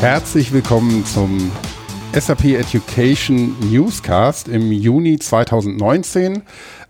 Herzlich 0.00 0.52
willkommen 0.52 1.04
zum 1.04 1.50
SAP 2.12 2.44
Education 2.44 3.56
Newscast 3.68 4.46
im 4.46 4.70
Juni 4.70 5.18
2019. 5.18 6.44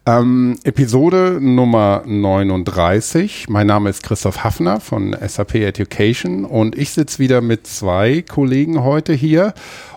Ähm, 0.04 0.58
Episode 0.62 1.38
Nummer 1.40 2.02
39. 2.04 3.48
Mein 3.48 3.66
Name 3.66 3.88
ist 3.88 4.02
Christoph 4.02 4.44
Hafner 4.44 4.80
von 4.80 5.16
SAP 5.26 5.54
Education 5.54 6.44
und 6.44 6.76
ich 6.76 6.90
sitze 6.90 7.18
wieder 7.18 7.40
mit 7.40 7.66
zwei 7.66 8.20
Kollegen 8.20 8.84
heute 8.84 9.14
hier 9.14 9.54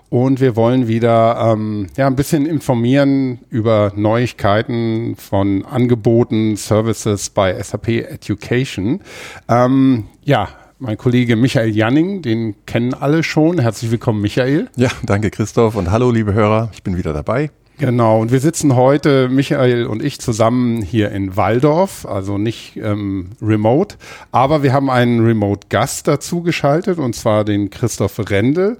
und 0.09 0.39
wir 0.39 0.55
wollen 0.55 0.87
wieder 0.87 1.51
ähm, 1.51 1.87
ja, 1.97 2.07
ein 2.07 2.15
bisschen 2.15 2.45
informieren 2.45 3.39
über 3.49 3.91
Neuigkeiten 3.93 5.17
von 5.17 5.65
Angeboten, 5.65 6.55
Services 6.55 7.29
bei 7.29 7.61
SAP 7.61 7.89
Education. 7.89 9.01
Ähm, 9.49 10.05
ja, 10.23 10.47
mein 10.81 10.97
Kollege 10.97 11.35
Michael 11.35 11.69
Janning, 11.69 12.23
den 12.23 12.55
kennen 12.65 12.95
alle 12.95 13.23
schon. 13.23 13.59
Herzlich 13.59 13.91
willkommen, 13.91 14.19
Michael. 14.19 14.67
Ja, 14.75 14.89
danke 15.05 15.29
Christoph 15.29 15.75
und 15.75 15.91
hallo 15.91 16.09
liebe 16.09 16.33
Hörer, 16.33 16.71
ich 16.73 16.81
bin 16.81 16.97
wieder 16.97 17.13
dabei. 17.13 17.51
Genau, 17.77 18.19
und 18.19 18.31
wir 18.31 18.39
sitzen 18.39 18.75
heute, 18.75 19.29
Michael 19.29 19.85
und 19.85 20.03
ich, 20.03 20.19
zusammen 20.19 20.81
hier 20.81 21.11
in 21.11 21.35
Waldorf, 21.37 22.05
also 22.05 22.37
nicht 22.37 22.77
ähm, 22.77 23.29
remote, 23.41 23.95
aber 24.31 24.63
wir 24.63 24.73
haben 24.73 24.89
einen 24.89 25.23
Remote-Gast 25.23 26.07
dazu 26.07 26.41
geschaltet, 26.41 26.97
und 26.97 27.15
zwar 27.15 27.45
den 27.45 27.69
Christoph 27.69 28.19
Rendel, 28.29 28.77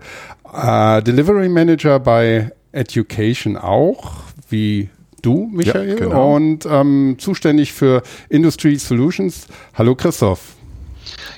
äh, 0.54 1.04
Delivery 1.04 1.50
Manager 1.50 2.00
bei 2.00 2.52
Education 2.72 3.58
auch, 3.58 4.24
wie 4.50 4.90
du, 5.22 5.50
Michael, 5.54 5.90
ja, 5.90 5.96
genau. 5.96 6.36
und 6.36 6.66
ähm, 6.66 7.16
zuständig 7.20 7.74
für 7.74 8.02
Industry 8.30 8.76
Solutions. 8.78 9.46
Hallo 9.76 9.94
Christoph. 9.94 10.61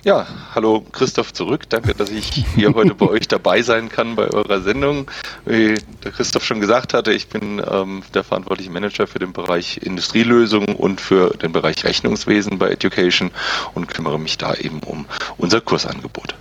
Ja, 0.06 0.28
hallo 0.54 0.84
Christoph 0.92 1.32
zurück. 1.32 1.70
Danke, 1.70 1.96
dass 1.96 2.10
ich 2.10 2.46
hier 2.56 2.74
heute 2.76 2.94
bei 2.94 3.08
euch 3.08 3.30
dabei 3.30 3.62
sein 3.62 3.88
kann 3.88 4.18
bei 4.18 4.28
eurer 4.28 4.60
Sendung. 4.60 5.10
Wie 5.46 5.76
der 6.04 6.12
Christoph 6.12 6.44
schon 6.44 6.60
gesagt 6.60 6.94
hatte, 6.94 7.14
ich 7.14 7.30
bin 7.30 7.62
ähm, 7.66 8.04
der 8.14 8.26
verantwortliche 8.26 8.70
Manager 8.70 9.08
für 9.08 9.20
den 9.20 9.32
Bereich 9.32 9.78
Industrielösungen 9.78 10.76
und 10.76 11.00
für 11.00 11.30
den 11.38 11.54
Bereich 11.54 11.86
Rechnungswesen 11.86 12.60
bei 12.60 12.70
Education 12.72 13.32
und 13.76 13.88
kümmere 13.88 14.20
mich 14.20 14.38
da 14.38 14.54
eben 14.56 14.82
um 14.82 15.06
unser 15.38 15.62
Kursangebot. 15.62 16.36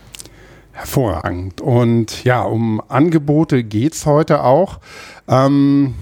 Hervorragend. 0.73 1.61
Und 1.61 2.25
ja, 2.25 2.43
um 2.43 2.83
Angebote 2.89 3.63
geht's 3.63 4.07
heute 4.07 4.43
auch. 4.43 4.81
Ähm, 5.29 5.95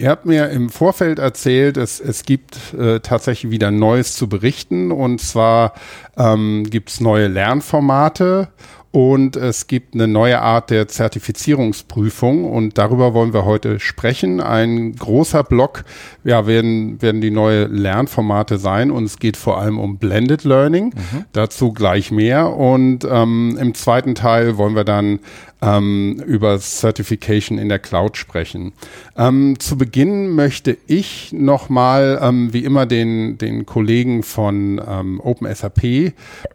Ihr 0.00 0.08
habt 0.08 0.24
mir 0.24 0.48
im 0.48 0.70
Vorfeld 0.70 1.18
erzählt, 1.18 1.76
es, 1.76 2.00
es 2.00 2.22
gibt 2.22 2.72
äh, 2.72 3.00
tatsächlich 3.00 3.52
wieder 3.52 3.70
Neues 3.70 4.14
zu 4.14 4.30
berichten. 4.30 4.92
Und 4.92 5.20
zwar 5.20 5.74
ähm, 6.16 6.64
gibt 6.70 6.88
es 6.88 7.00
neue 7.00 7.28
Lernformate 7.28 8.48
und 8.92 9.36
es 9.36 9.66
gibt 9.66 9.94
eine 9.94 10.08
neue 10.08 10.40
Art 10.40 10.70
der 10.70 10.88
Zertifizierungsprüfung 10.88 12.50
und 12.50 12.76
darüber 12.76 13.14
wollen 13.14 13.32
wir 13.32 13.44
heute 13.44 13.78
sprechen. 13.78 14.40
Ein 14.40 14.96
großer 14.96 15.44
Block 15.44 15.84
ja, 16.24 16.46
werden, 16.46 17.00
werden 17.00 17.20
die 17.20 17.30
neue 17.30 17.66
Lernformate 17.66 18.56
sein 18.58 18.90
und 18.90 19.04
es 19.04 19.18
geht 19.18 19.36
vor 19.36 19.60
allem 19.60 19.78
um 19.78 19.98
Blended 19.98 20.44
Learning. 20.44 20.86
Mhm. 20.86 21.24
Dazu 21.32 21.72
gleich 21.72 22.10
mehr. 22.10 22.56
Und 22.56 23.06
ähm, 23.08 23.56
im 23.60 23.74
zweiten 23.74 24.16
Teil 24.16 24.56
wollen 24.56 24.74
wir 24.74 24.84
dann 24.84 25.20
ähm, 25.62 26.22
über 26.26 26.58
Certification 26.58 27.58
in 27.58 27.68
der 27.68 27.78
Cloud 27.78 28.16
sprechen. 28.16 28.72
Ähm, 29.16 29.58
zu 29.58 29.76
Beginn 29.76 30.30
möchte 30.30 30.76
ich 30.86 31.32
nochmal, 31.32 32.18
ähm, 32.22 32.52
wie 32.52 32.64
immer, 32.64 32.86
den, 32.86 33.38
den 33.38 33.66
Kollegen 33.66 34.22
von 34.22 34.80
ähm, 34.86 35.20
OpenSAP 35.20 35.84
äh, 35.84 36.12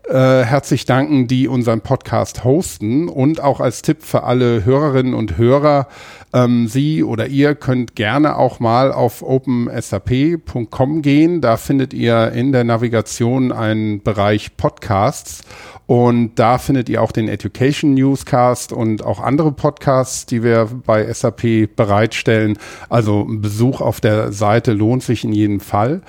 herzlich 0.09 0.85
danken, 0.85 1.27
die 1.27 1.47
unseren 1.47 1.81
Podcast 1.81 2.43
hosten 2.43 3.09
und 3.09 3.41
auch 3.41 3.59
als 3.59 3.81
Tipp 3.81 3.97
für 4.01 4.23
alle 4.23 4.65
Hörerinnen 4.65 5.13
und 5.13 5.37
Hörer, 5.37 5.87
ähm, 6.33 6.67
Sie 6.67 7.03
oder 7.03 7.27
ihr 7.27 7.55
könnt 7.55 7.95
gerne 7.95 8.37
auch 8.37 8.59
mal 8.59 8.91
auf 8.91 9.21
opensap.com 9.21 11.01
gehen. 11.01 11.41
Da 11.41 11.57
findet 11.57 11.93
ihr 11.93 12.31
in 12.33 12.51
der 12.51 12.63
Navigation 12.63 13.51
einen 13.51 14.03
Bereich 14.03 14.57
Podcasts 14.57 15.43
und 15.87 16.35
da 16.35 16.57
findet 16.57 16.89
ihr 16.89 17.01
auch 17.01 17.11
den 17.11 17.27
Education 17.27 17.93
Newscast 17.93 18.73
und 18.73 18.94
auch 19.03 19.19
andere 19.19 19.51
Podcasts, 19.51 20.25
die 20.25 20.43
wir 20.43 20.69
bei 20.85 21.11
SAP 21.11 21.75
bereitstellen. 21.75 22.57
Also 22.89 23.21
ein 23.27 23.41
Besuch 23.41 23.81
auf 23.81 23.99
der 23.99 24.31
Seite 24.31 24.73
lohnt 24.73 25.03
sich 25.03 25.23
in 25.23 25.33
jedem 25.33 25.59
Fall. 25.59 26.01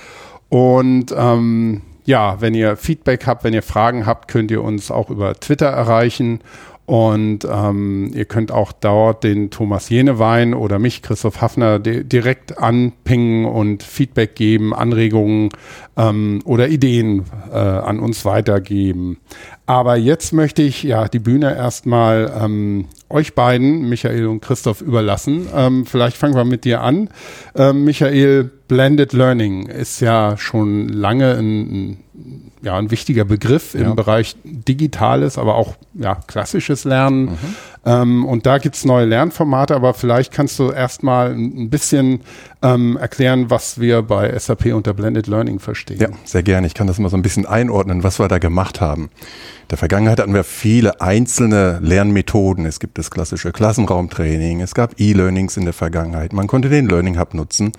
Und 0.49 1.15
ähm, 1.17 1.83
ja, 2.05 2.41
wenn 2.41 2.55
ihr 2.55 2.77
Feedback 2.77 3.27
habt, 3.27 3.45
wenn 3.45 3.55
ihr 3.55 3.63
Fragen 3.63 4.07
habt, 4.07 4.29
könnt 4.29 4.51
ihr 4.51 4.63
uns 4.63 4.91
auch 4.91 5.11
über 5.11 5.35
Twitter 5.35 5.67
erreichen. 5.67 6.41
Und 6.87 7.41
ähm, 7.51 8.13
ihr 8.15 8.27
könnt 8.27 8.53
auch 8.53 8.71
dort 8.71 9.25
den 9.25 9.51
Thomas 9.51 9.89
Jenewein 9.89 10.55
oder 10.55 10.79
mich, 10.79 11.03
Christoph 11.03 11.41
Hafner, 11.41 11.81
direkt 11.81 12.59
anpingen 12.59 13.45
und 13.45 13.83
Feedback 13.83 14.37
geben, 14.37 14.73
Anregungen 14.73 15.49
ähm, 15.97 16.43
oder 16.45 16.69
Ideen 16.69 17.25
äh, 17.53 17.57
an 17.57 17.99
uns 17.99 18.25
weitergeben. 18.25 19.19
Aber 19.67 19.97
jetzt 19.97 20.33
möchte 20.33 20.63
ich 20.63 20.85
ja 20.85 21.09
die 21.09 21.19
Bühne 21.19 21.57
erstmal 21.57 22.33
ähm, 22.41 22.87
euch 23.09 23.35
beiden, 23.35 23.89
Michael 23.89 24.27
und 24.27 24.41
Christoph, 24.41 24.81
überlassen. 24.81 25.49
Ähm, 25.53 25.87
vielleicht 25.87 26.17
fangen 26.17 26.37
wir 26.37 26.45
mit 26.45 26.65
dir 26.65 26.83
an. 26.83 27.11
Ähm, 27.57 27.85
Michael, 27.85 28.45
Blended 28.69 29.13
Learning 29.13 29.67
ist 29.67 30.01
ja 30.01 30.37
schon 30.37 30.89
lange 30.89 31.37
ein, 31.37 31.99
ja, 32.63 32.77
ein 32.77 32.91
wichtiger 32.91 33.25
Begriff 33.25 33.75
ja. 33.75 33.83
im 33.83 33.97
Bereich 33.97 34.37
digitales, 34.45 35.39
aber 35.39 35.57
auch 35.57 35.77
ja, 35.95 36.17
klassisches 36.27 36.85
Lernen. 36.85 37.27
Mhm. 37.27 37.39
Ähm, 37.85 38.25
und 38.25 38.47
da 38.47 38.59
gibt's 38.59 38.85
neue 38.85 39.05
Lernformate, 39.05 39.75
aber 39.75 39.95
vielleicht 39.95 40.33
kannst 40.33 40.59
du 40.59 40.71
erstmal 40.71 41.33
ein 41.33 41.71
bisschen 41.71 42.21
ähm, 42.63 42.97
erklären, 42.97 43.51
was 43.51 43.81
wir 43.81 44.03
bei 44.03 44.37
SAP 44.37 44.67
unter 44.75 44.95
Blended 44.95 45.27
Learning 45.27 45.61
verstehen. 45.61 45.99
Ja, 46.01 46.09
sehr 46.25 46.43
gerne. 46.43 46.67
Ich 46.67 46.75
kann 46.75 46.87
das 46.87 46.99
mal 46.99 47.09
so 47.09 47.17
ein 47.17 47.23
bisschen 47.23 47.47
einordnen, 47.47 48.03
was 48.03 48.19
wir 48.19 48.29
da 48.29 48.39
gemacht 48.39 48.81
haben. 48.81 49.03
In 49.05 49.69
der 49.71 49.79
Vergangenheit 49.79 50.19
hatten 50.19 50.35
wir 50.35 50.45
viele 50.45 51.01
einzelne 51.01 51.79
Lernmethoden. 51.83 52.67
Es 52.67 52.81
gibt 52.81 52.99
das 52.99 53.11
klassische 53.11 53.53
Klassenraumtraining, 53.53 54.61
es 54.61 54.75
gab 54.75 54.99
E-Learnings 54.99 55.57
in 55.57 55.65
der 55.65 55.75
Vergangenheit. 55.75 56.33
Man 56.33 56.47
konnte 56.47 56.69
den 56.69 56.89
Learning 56.89 57.19
Hub 57.19 57.35
nutzen. 57.35 57.73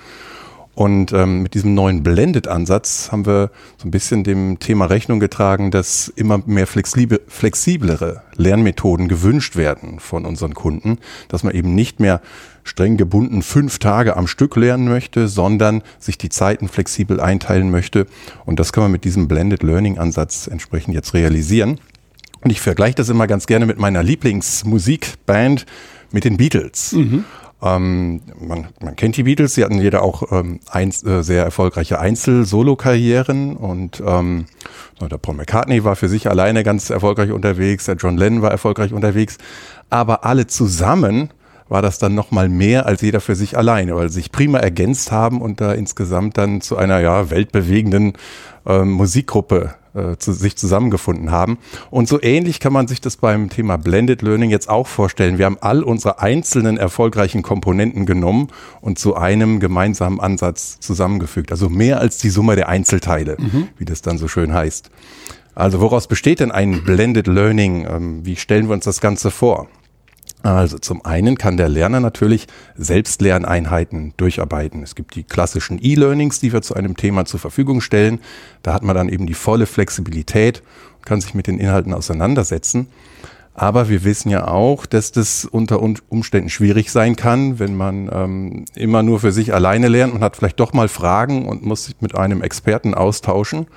Und 0.78 1.12
ähm, 1.12 1.42
mit 1.42 1.56
diesem 1.56 1.74
neuen 1.74 2.04
Blended-Ansatz 2.04 3.12
haben 3.12 3.26
wir 3.26 3.50
so 3.78 3.88
ein 3.88 3.90
bisschen 3.90 4.24
dem 4.24 4.60
Thema 4.60 4.86
Rechnung 4.86 5.20
getragen, 5.20 5.72
dass 5.72 6.08
immer 6.08 6.44
mehr 6.46 6.68
flexible, 6.68 7.20
flexiblere 7.28 8.22
Lernmethoden 8.36 9.08
gewünscht 9.08 9.56
werden 9.56 10.00
von 10.00 10.24
unseren 10.24 10.54
Kunden, 10.54 11.00
dass 11.30 11.42
man 11.42 11.56
eben 11.56 11.74
nicht 11.74 12.00
mehr 12.00 12.22
streng 12.64 12.96
gebunden 12.96 13.42
fünf 13.42 13.80
Tage 13.80 14.16
am 14.16 14.28
Stück 14.28 14.56
lernen 14.56 14.88
möchte, 14.88 15.28
sondern 15.28 15.82
sich 15.98 16.20
die 16.20 16.30
Zeiten 16.30 16.68
flexibel 16.68 17.20
einteilen 17.20 17.72
möchte. 17.72 18.06
Und 18.46 18.60
das 18.60 18.72
kann 18.72 18.84
man 18.84 18.92
mit 18.92 19.04
diesem 19.04 19.28
Blended 19.28 19.64
Learning-Ansatz 19.64 20.46
entsprechend 20.46 20.94
jetzt 20.94 21.16
realisieren. 21.16 21.80
Und 22.42 22.52
ich 22.52 22.62
vergleiche 22.62 22.94
das 22.94 23.10
immer 23.10 23.26
ganz 23.26 23.48
gerne 23.48 23.66
mit 23.66 23.80
meiner 23.80 24.04
Lieblingsmusikband, 24.04 25.66
mit 26.12 26.24
den 26.24 26.38
Beatles. 26.38 26.92
Mhm. 26.92 27.26
Ähm, 27.62 28.22
man, 28.40 28.68
man 28.80 28.96
kennt 28.96 29.18
die 29.18 29.24
Beatles, 29.24 29.56
sie 29.56 29.64
hatten 29.64 29.82
jeder 29.82 30.04
auch 30.04 30.32
ähm, 30.32 30.60
ein, 30.70 30.90
äh, 30.90 31.24
sehr 31.24 31.44
erfolgreiche 31.44 32.00
Einzel-Solo-Karrieren 32.00 33.58
und 33.58 34.02
ähm, 34.06 34.46
der 35.02 35.18
Paul 35.18 35.36
McCartney 35.36 35.84
war 35.84 35.96
für 35.96 36.08
sich 36.08 36.30
alleine 36.30 36.64
ganz 36.64 36.92
erfolgreich 36.92 37.32
unterwegs, 37.32 37.86
der 37.86 37.96
John 37.96 38.18
Lennon 38.18 38.44
war 38.44 38.52
erfolgreich 38.52 38.94
unterwegs, 38.94 39.38
aber 39.90 40.24
alle 40.24 40.46
zusammen 40.46 41.32
war 41.68 41.82
das 41.82 41.98
dann 41.98 42.14
nochmal 42.14 42.48
mehr 42.48 42.86
als 42.86 43.02
jeder 43.02 43.22
für 43.22 43.36
sich 43.36 43.58
alleine, 43.58 43.96
weil 43.96 44.10
sie 44.10 44.16
sich 44.16 44.32
prima 44.32 44.60
ergänzt 44.60 45.12
haben 45.12 45.42
und 45.42 45.60
da 45.60 45.74
insgesamt 45.74 46.38
dann 46.38 46.62
zu 46.62 46.78
einer 46.78 47.00
ja 47.00 47.30
weltbewegenden 47.30 48.14
äh, 48.66 48.84
Musikgruppe 48.84 49.74
äh, 49.98 50.18
zu, 50.18 50.32
sich 50.32 50.56
zusammengefunden 50.56 51.32
haben. 51.32 51.58
Und 51.90 52.08
so 52.08 52.22
ähnlich 52.22 52.60
kann 52.60 52.74
man 52.74 52.88
sich 52.88 53.02
das 53.02 53.18
beim 53.18 53.50
Thema 53.50 53.78
Blended 53.78 54.22
Learning 54.22 54.50
jetzt 54.50 54.70
auch 54.70 54.88
vorstellen. 54.88 55.38
Wir 55.38 55.46
haben 55.46 55.58
all 55.60 55.84
unsere 55.84 56.20
einzelnen 56.20 56.78
erfolgreichen 56.78 57.42
Komponenten 57.42 58.06
genommen 58.06 58.50
und 58.80 59.00
zu 59.00 59.16
einem 59.16 59.60
gemeinsamen 59.60 60.20
Ansatz 60.20 60.80
zusammengefügt. 60.80 61.52
Also 61.52 61.70
mehr 61.70 62.00
als 62.00 62.18
die 62.18 62.30
Summe 62.30 62.56
der 62.56 62.70
Einzelteile, 62.70 63.38
mhm. 63.40 63.70
wie 63.78 63.86
das 63.86 64.02
dann 64.02 64.18
so 64.18 64.28
schön 64.28 64.54
heißt. 64.54 64.90
Also 65.56 65.82
woraus 65.82 66.08
besteht 66.08 66.40
denn 66.40 66.52
ein 66.52 66.84
Blended 66.84 67.26
Learning? 67.26 67.88
Ähm, 67.90 68.26
wie 68.26 68.36
stellen 68.36 68.68
wir 68.68 68.74
uns 68.74 68.86
das 68.86 69.02
Ganze 69.02 69.32
vor? 69.32 69.68
Also 70.48 70.78
zum 70.78 71.04
einen 71.04 71.38
kann 71.38 71.58
der 71.58 71.68
Lerner 71.68 72.00
natürlich 72.00 72.48
Selbstlerneinheiten 72.78 74.14
durcharbeiten. 74.16 74.82
Es 74.82 74.96
gibt 74.96 75.16
die 75.16 75.24
klassischen 75.24 75.78
E-Learnings, 75.82 76.40
die 76.40 76.54
wir 76.54 76.62
zu 76.62 76.74
einem 76.74 76.96
Thema 76.96 77.26
zur 77.26 77.42
Verfügung 77.42 77.82
stellen. 77.82 78.20
Da 78.64 78.74
hat 78.74 78.82
man 78.82 78.96
dann 78.96 79.10
eben 79.10 79.28
die 79.28 79.34
volle 79.34 79.66
Flexibilität 79.66 80.64
und 80.96 81.06
kann 81.06 81.20
sich 81.20 81.34
mit 81.34 81.48
den 81.48 81.60
Inhalten 81.60 81.94
auseinandersetzen. 81.94 82.88
Aber 83.56 83.90
wir 83.90 84.06
wissen 84.06 84.30
ja 84.30 84.48
auch, 84.48 84.86
dass 84.86 85.12
das 85.12 85.44
unter 85.44 85.82
Umständen 85.82 86.50
schwierig 86.50 86.94
sein 86.94 87.18
kann, 87.18 87.60
wenn 87.60 87.76
man 87.76 88.10
ähm, 88.14 88.66
immer 88.74 89.04
nur 89.04 89.20
für 89.20 89.34
sich 89.34 89.54
alleine 89.54 89.90
lernt 89.90 90.14
und 90.14 90.22
hat 90.22 90.38
vielleicht 90.38 90.62
doch 90.62 90.72
mal 90.72 90.88
Fragen 90.88 91.46
und 91.46 91.66
muss 91.66 91.86
sich 91.86 91.96
mit 92.00 92.16
einem 92.16 92.42
Experten 92.42 92.94
austauschen. 92.94 93.68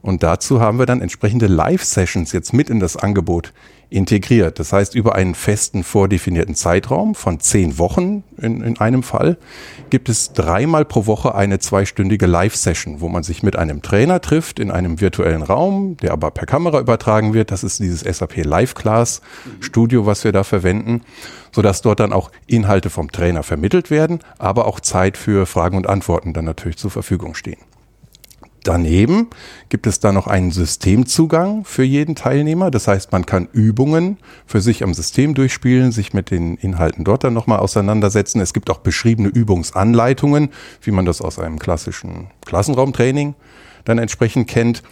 Und 0.00 0.22
dazu 0.22 0.60
haben 0.62 0.78
wir 0.78 0.86
dann 0.86 1.02
entsprechende 1.02 1.46
Live-Sessions 1.46 2.32
jetzt 2.32 2.54
mit 2.54 2.70
in 2.70 2.80
das 2.80 2.96
Angebot 2.96 3.52
integriert. 3.88 4.58
Das 4.58 4.72
heißt, 4.72 4.94
über 4.94 5.14
einen 5.14 5.34
festen 5.34 5.84
vordefinierten 5.84 6.54
Zeitraum 6.54 7.14
von 7.14 7.40
zehn 7.40 7.78
Wochen 7.78 8.24
in, 8.36 8.62
in 8.62 8.78
einem 8.78 9.02
Fall 9.02 9.36
gibt 9.90 10.08
es 10.08 10.32
dreimal 10.32 10.84
pro 10.84 11.06
Woche 11.06 11.34
eine 11.34 11.58
zweistündige 11.58 12.26
Live-Session, 12.26 13.00
wo 13.00 13.08
man 13.08 13.22
sich 13.22 13.42
mit 13.42 13.56
einem 13.56 13.82
Trainer 13.82 14.20
trifft 14.20 14.58
in 14.58 14.70
einem 14.70 15.00
virtuellen 15.00 15.42
Raum, 15.42 15.96
der 15.98 16.12
aber 16.12 16.30
per 16.30 16.46
Kamera 16.46 16.80
übertragen 16.80 17.32
wird. 17.32 17.50
Das 17.52 17.62
ist 17.62 17.78
dieses 17.78 18.00
SAP 18.00 18.44
Live 18.44 18.74
Class 18.74 19.20
Studio, 19.60 20.06
was 20.06 20.24
wir 20.24 20.32
da 20.32 20.42
verwenden, 20.42 21.02
sodass 21.52 21.82
dort 21.82 22.00
dann 22.00 22.12
auch 22.12 22.30
Inhalte 22.46 22.90
vom 22.90 23.12
Trainer 23.12 23.42
vermittelt 23.42 23.90
werden, 23.90 24.20
aber 24.38 24.66
auch 24.66 24.80
Zeit 24.80 25.16
für 25.16 25.46
Fragen 25.46 25.76
und 25.76 25.88
Antworten 25.88 26.32
dann 26.32 26.44
natürlich 26.44 26.76
zur 26.76 26.90
Verfügung 26.90 27.34
stehen. 27.34 27.75
Daneben 28.66 29.28
gibt 29.68 29.86
es 29.86 30.00
da 30.00 30.10
noch 30.10 30.26
einen 30.26 30.50
Systemzugang 30.50 31.64
für 31.64 31.84
jeden 31.84 32.16
Teilnehmer. 32.16 32.72
Das 32.72 32.88
heißt, 32.88 33.12
man 33.12 33.24
kann 33.24 33.48
Übungen 33.52 34.18
für 34.44 34.60
sich 34.60 34.82
am 34.82 34.92
System 34.92 35.34
durchspielen, 35.34 35.92
sich 35.92 36.12
mit 36.12 36.32
den 36.32 36.56
Inhalten 36.56 37.04
dort 37.04 37.22
dann 37.22 37.32
nochmal 37.32 37.60
auseinandersetzen. 37.60 38.40
Es 38.40 38.52
gibt 38.52 38.68
auch 38.68 38.78
beschriebene 38.78 39.28
Übungsanleitungen, 39.28 40.50
wie 40.82 40.90
man 40.90 41.04
das 41.04 41.20
aus 41.20 41.38
einem 41.38 41.60
klassischen 41.60 42.26
Klassenraumtraining 42.44 43.36
dann 43.84 43.98
entsprechend 43.98 44.48
kennt. 44.48 44.82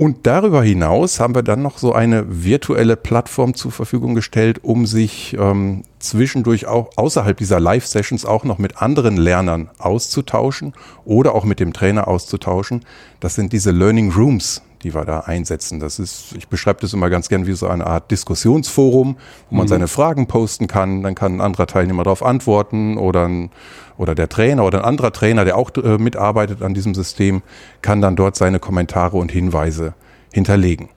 Und 0.00 0.26
darüber 0.26 0.62
hinaus 0.62 1.20
haben 1.20 1.34
wir 1.34 1.42
dann 1.42 1.60
noch 1.60 1.76
so 1.76 1.92
eine 1.92 2.24
virtuelle 2.42 2.96
Plattform 2.96 3.52
zur 3.52 3.70
Verfügung 3.70 4.14
gestellt, 4.14 4.60
um 4.64 4.86
sich 4.86 5.36
ähm, 5.38 5.82
zwischendurch 5.98 6.66
auch 6.66 6.88
außerhalb 6.96 7.36
dieser 7.36 7.60
Live-Sessions 7.60 8.24
auch 8.24 8.44
noch 8.44 8.56
mit 8.56 8.80
anderen 8.80 9.18
Lernern 9.18 9.68
auszutauschen 9.76 10.72
oder 11.04 11.34
auch 11.34 11.44
mit 11.44 11.60
dem 11.60 11.74
Trainer 11.74 12.08
auszutauschen. 12.08 12.86
Das 13.20 13.34
sind 13.34 13.52
diese 13.52 13.72
Learning 13.72 14.10
Rooms, 14.10 14.62
die 14.82 14.94
wir 14.94 15.04
da 15.04 15.20
einsetzen. 15.20 15.80
Das 15.80 15.98
ist, 15.98 16.34
ich 16.36 16.48
beschreibe 16.48 16.80
das 16.80 16.92
immer 16.92 17.10
ganz 17.10 17.28
gern 17.28 17.46
wie 17.46 17.52
so 17.52 17.68
eine 17.68 17.86
Art 17.86 18.10
Diskussionsforum, 18.10 19.16
wo 19.50 19.56
man 19.56 19.66
mhm. 19.66 19.68
seine 19.68 19.88
Fragen 19.88 20.26
posten 20.26 20.66
kann. 20.66 21.02
Dann 21.02 21.14
kann 21.14 21.36
ein 21.36 21.40
anderer 21.40 21.66
Teilnehmer 21.66 22.04
darauf 22.04 22.24
antworten 22.24 22.96
oder 22.96 23.26
ein, 23.26 23.50
oder 23.96 24.14
der 24.14 24.28
Trainer 24.28 24.64
oder 24.64 24.78
ein 24.78 24.84
anderer 24.84 25.12
Trainer, 25.12 25.44
der 25.44 25.56
auch 25.56 25.70
äh, 25.76 25.98
mitarbeitet 25.98 26.62
an 26.62 26.74
diesem 26.74 26.94
System, 26.94 27.42
kann 27.82 28.00
dann 28.00 28.16
dort 28.16 28.36
seine 28.36 28.58
Kommentare 28.58 29.16
und 29.16 29.30
Hinweise 29.30 29.94
hinterlegen. 30.32 30.88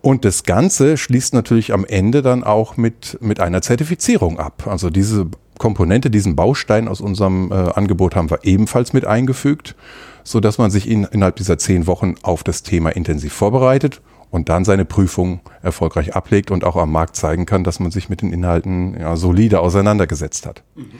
Und 0.00 0.24
das 0.24 0.42
Ganze 0.42 0.96
schließt 0.96 1.32
natürlich 1.32 1.72
am 1.72 1.84
Ende 1.84 2.22
dann 2.22 2.42
auch 2.42 2.76
mit, 2.76 3.18
mit 3.20 3.38
einer 3.38 3.62
Zertifizierung 3.62 4.40
ab. 4.40 4.64
Also 4.66 4.90
diese 4.90 5.28
Komponente, 5.58 6.10
diesen 6.10 6.34
Baustein 6.34 6.88
aus 6.88 7.00
unserem 7.00 7.52
äh, 7.52 7.54
Angebot 7.54 8.16
haben 8.16 8.28
wir 8.28 8.40
ebenfalls 8.42 8.92
mit 8.92 9.06
eingefügt 9.06 9.76
so 10.24 10.40
dass 10.40 10.58
man 10.58 10.70
sich 10.70 10.88
in, 10.88 11.04
innerhalb 11.04 11.36
dieser 11.36 11.58
zehn 11.58 11.86
Wochen 11.86 12.14
auf 12.22 12.42
das 12.44 12.62
Thema 12.62 12.90
intensiv 12.90 13.32
vorbereitet 13.32 14.00
und 14.30 14.48
dann 14.48 14.64
seine 14.64 14.84
Prüfung 14.84 15.40
erfolgreich 15.62 16.16
ablegt 16.16 16.50
und 16.50 16.64
auch 16.64 16.76
am 16.76 16.90
Markt 16.90 17.16
zeigen 17.16 17.46
kann, 17.46 17.64
dass 17.64 17.80
man 17.80 17.90
sich 17.90 18.08
mit 18.08 18.22
den 18.22 18.32
Inhalten 18.32 18.98
ja, 18.98 19.16
solide 19.16 19.60
auseinandergesetzt 19.60 20.46
hat. 20.46 20.62
Mhm. 20.74 20.90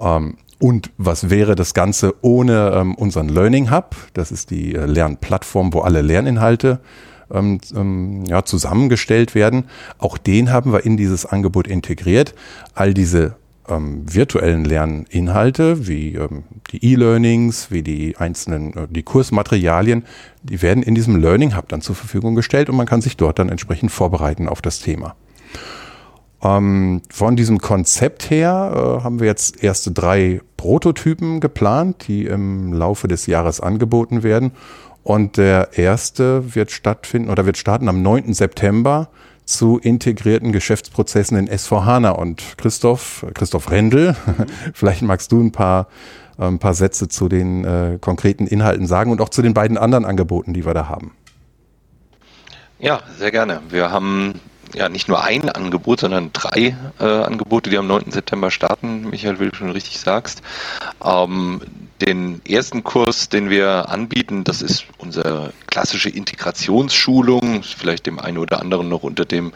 Ähm, 0.00 0.36
und 0.60 0.90
was 0.98 1.30
wäre 1.30 1.54
das 1.54 1.72
Ganze 1.72 2.14
ohne 2.20 2.72
ähm, 2.74 2.94
unseren 2.96 3.28
Learning 3.28 3.70
Hub? 3.70 3.94
Das 4.12 4.32
ist 4.32 4.50
die 4.50 4.74
äh, 4.74 4.86
Lernplattform, 4.86 5.72
wo 5.72 5.80
alle 5.80 6.02
Lerninhalte 6.02 6.80
ähm, 7.30 7.60
ähm, 7.76 8.24
ja, 8.24 8.44
zusammengestellt 8.44 9.36
werden. 9.36 9.66
Auch 9.98 10.18
den 10.18 10.50
haben 10.50 10.72
wir 10.72 10.84
in 10.84 10.96
dieses 10.96 11.26
Angebot 11.26 11.68
integriert. 11.68 12.34
All 12.74 12.92
diese 12.92 13.36
ähm, 13.68 14.02
virtuellen 14.12 14.64
Lerninhalte, 14.64 15.86
wie 15.86 16.14
ähm, 16.14 16.44
die 16.70 16.92
E-Learnings, 16.92 17.70
wie 17.70 17.82
die 17.82 18.16
einzelnen, 18.16 18.76
äh, 18.76 18.86
die 18.88 19.02
Kursmaterialien, 19.02 20.04
die 20.42 20.62
werden 20.62 20.82
in 20.82 20.94
diesem 20.94 21.16
Learning 21.16 21.56
Hub 21.56 21.68
dann 21.68 21.80
zur 21.80 21.94
Verfügung 21.94 22.34
gestellt 22.34 22.68
und 22.68 22.76
man 22.76 22.86
kann 22.86 23.00
sich 23.00 23.16
dort 23.16 23.38
dann 23.38 23.48
entsprechend 23.48 23.90
vorbereiten 23.90 24.48
auf 24.48 24.62
das 24.62 24.80
Thema. 24.80 25.14
Ähm, 26.42 27.02
von 27.10 27.36
diesem 27.36 27.58
Konzept 27.58 28.30
her 28.30 28.72
äh, 29.00 29.04
haben 29.04 29.18
wir 29.20 29.26
jetzt 29.26 29.62
erste 29.62 29.90
drei 29.90 30.40
Prototypen 30.56 31.40
geplant, 31.40 32.06
die 32.06 32.26
im 32.26 32.72
Laufe 32.72 33.08
des 33.08 33.26
Jahres 33.26 33.60
angeboten 33.60 34.22
werden. 34.22 34.52
Und 35.02 35.36
der 35.36 35.70
erste 35.76 36.54
wird 36.54 36.70
stattfinden 36.70 37.30
oder 37.30 37.46
wird 37.46 37.56
starten 37.56 37.88
am 37.88 38.02
9. 38.02 38.34
September 38.34 39.08
zu 39.48 39.78
integrierten 39.78 40.52
Geschäftsprozessen 40.52 41.36
in 41.38 41.48
S4HANA. 41.48 42.10
Und 42.10 42.58
Christoph, 42.58 43.24
Christoph 43.34 43.70
Rendel, 43.70 44.14
vielleicht 44.74 45.02
magst 45.02 45.32
du 45.32 45.40
ein 45.40 45.52
paar, 45.52 45.88
ein 46.36 46.58
paar 46.58 46.74
Sätze 46.74 47.08
zu 47.08 47.28
den 47.28 47.64
äh, 47.64 47.98
konkreten 48.00 48.46
Inhalten 48.46 48.86
sagen 48.86 49.10
und 49.10 49.20
auch 49.20 49.30
zu 49.30 49.40
den 49.40 49.54
beiden 49.54 49.78
anderen 49.78 50.04
Angeboten, 50.04 50.52
die 50.52 50.66
wir 50.66 50.74
da 50.74 50.88
haben. 50.88 51.12
Ja, 52.78 53.00
sehr 53.16 53.30
gerne. 53.30 53.60
Wir 53.70 53.90
haben 53.90 54.34
ja 54.74 54.90
nicht 54.90 55.08
nur 55.08 55.24
ein 55.24 55.48
Angebot, 55.48 56.00
sondern 56.00 56.30
drei 56.32 56.76
äh, 57.00 57.04
Angebote, 57.04 57.70
die 57.70 57.78
am 57.78 57.86
9. 57.86 58.10
September 58.10 58.50
starten. 58.50 59.08
Michael, 59.08 59.40
wie 59.40 59.48
du 59.48 59.54
schon 59.54 59.70
richtig 59.70 59.98
sagst. 59.98 60.42
Ähm, 61.02 61.62
den 62.00 62.40
ersten 62.46 62.84
Kurs, 62.84 63.28
den 63.28 63.50
wir 63.50 63.88
anbieten, 63.88 64.44
das 64.44 64.62
ist 64.62 64.84
unsere 64.98 65.52
klassische 65.66 66.08
Integrationsschulung, 66.08 67.62
vielleicht 67.62 68.06
dem 68.06 68.18
einen 68.18 68.38
oder 68.38 68.60
anderen 68.60 68.88
noch 68.88 69.02
unter 69.02 69.24
dem 69.24 69.52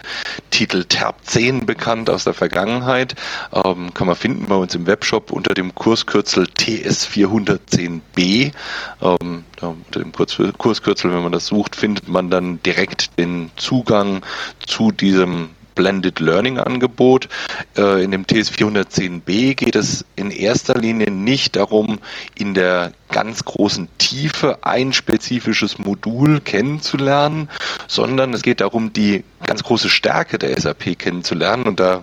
Titel 0.50 0.84
TERP 0.84 1.16
10 1.22 1.66
bekannt 1.66 2.10
aus 2.10 2.24
der 2.24 2.34
Vergangenheit. 2.34 3.14
Ähm, 3.52 3.94
kann 3.94 4.06
man 4.06 4.16
finden 4.16 4.46
bei 4.46 4.56
uns 4.56 4.74
im 4.74 4.86
Webshop 4.86 5.30
unter 5.30 5.54
dem 5.54 5.74
Kurskürzel 5.74 6.44
TS410b. 6.44 8.52
Ähm, 9.00 9.44
unter 9.60 10.00
dem 10.00 10.12
Kurskürzel, 10.12 11.12
wenn 11.12 11.22
man 11.22 11.32
das 11.32 11.46
sucht, 11.46 11.76
findet 11.76 12.08
man 12.08 12.30
dann 12.30 12.62
direkt 12.62 13.18
den 13.18 13.50
Zugang 13.56 14.22
zu 14.66 14.90
diesem 14.90 15.50
Blended 15.74 16.20
Learning 16.20 16.58
Angebot. 16.58 17.28
Äh, 17.76 18.04
in 18.04 18.10
dem 18.10 18.26
TS 18.26 18.50
410b 18.50 19.54
geht 19.54 19.76
es 19.76 20.04
in 20.16 20.30
erster 20.30 20.78
Linie 20.78 21.10
nicht 21.10 21.56
darum, 21.56 21.98
in 22.34 22.54
der 22.54 22.92
ganz 23.10 23.44
großen 23.44 23.88
Tiefe 23.98 24.58
ein 24.62 24.92
spezifisches 24.92 25.78
Modul 25.78 26.40
kennenzulernen, 26.40 27.48
sondern 27.86 28.32
es 28.34 28.42
geht 28.42 28.60
darum, 28.60 28.92
die 28.92 29.24
ganz 29.44 29.62
große 29.62 29.88
Stärke 29.88 30.38
der 30.38 30.58
SAP 30.58 30.98
kennenzulernen. 30.98 31.64
Und 31.64 31.78
da 31.80 32.02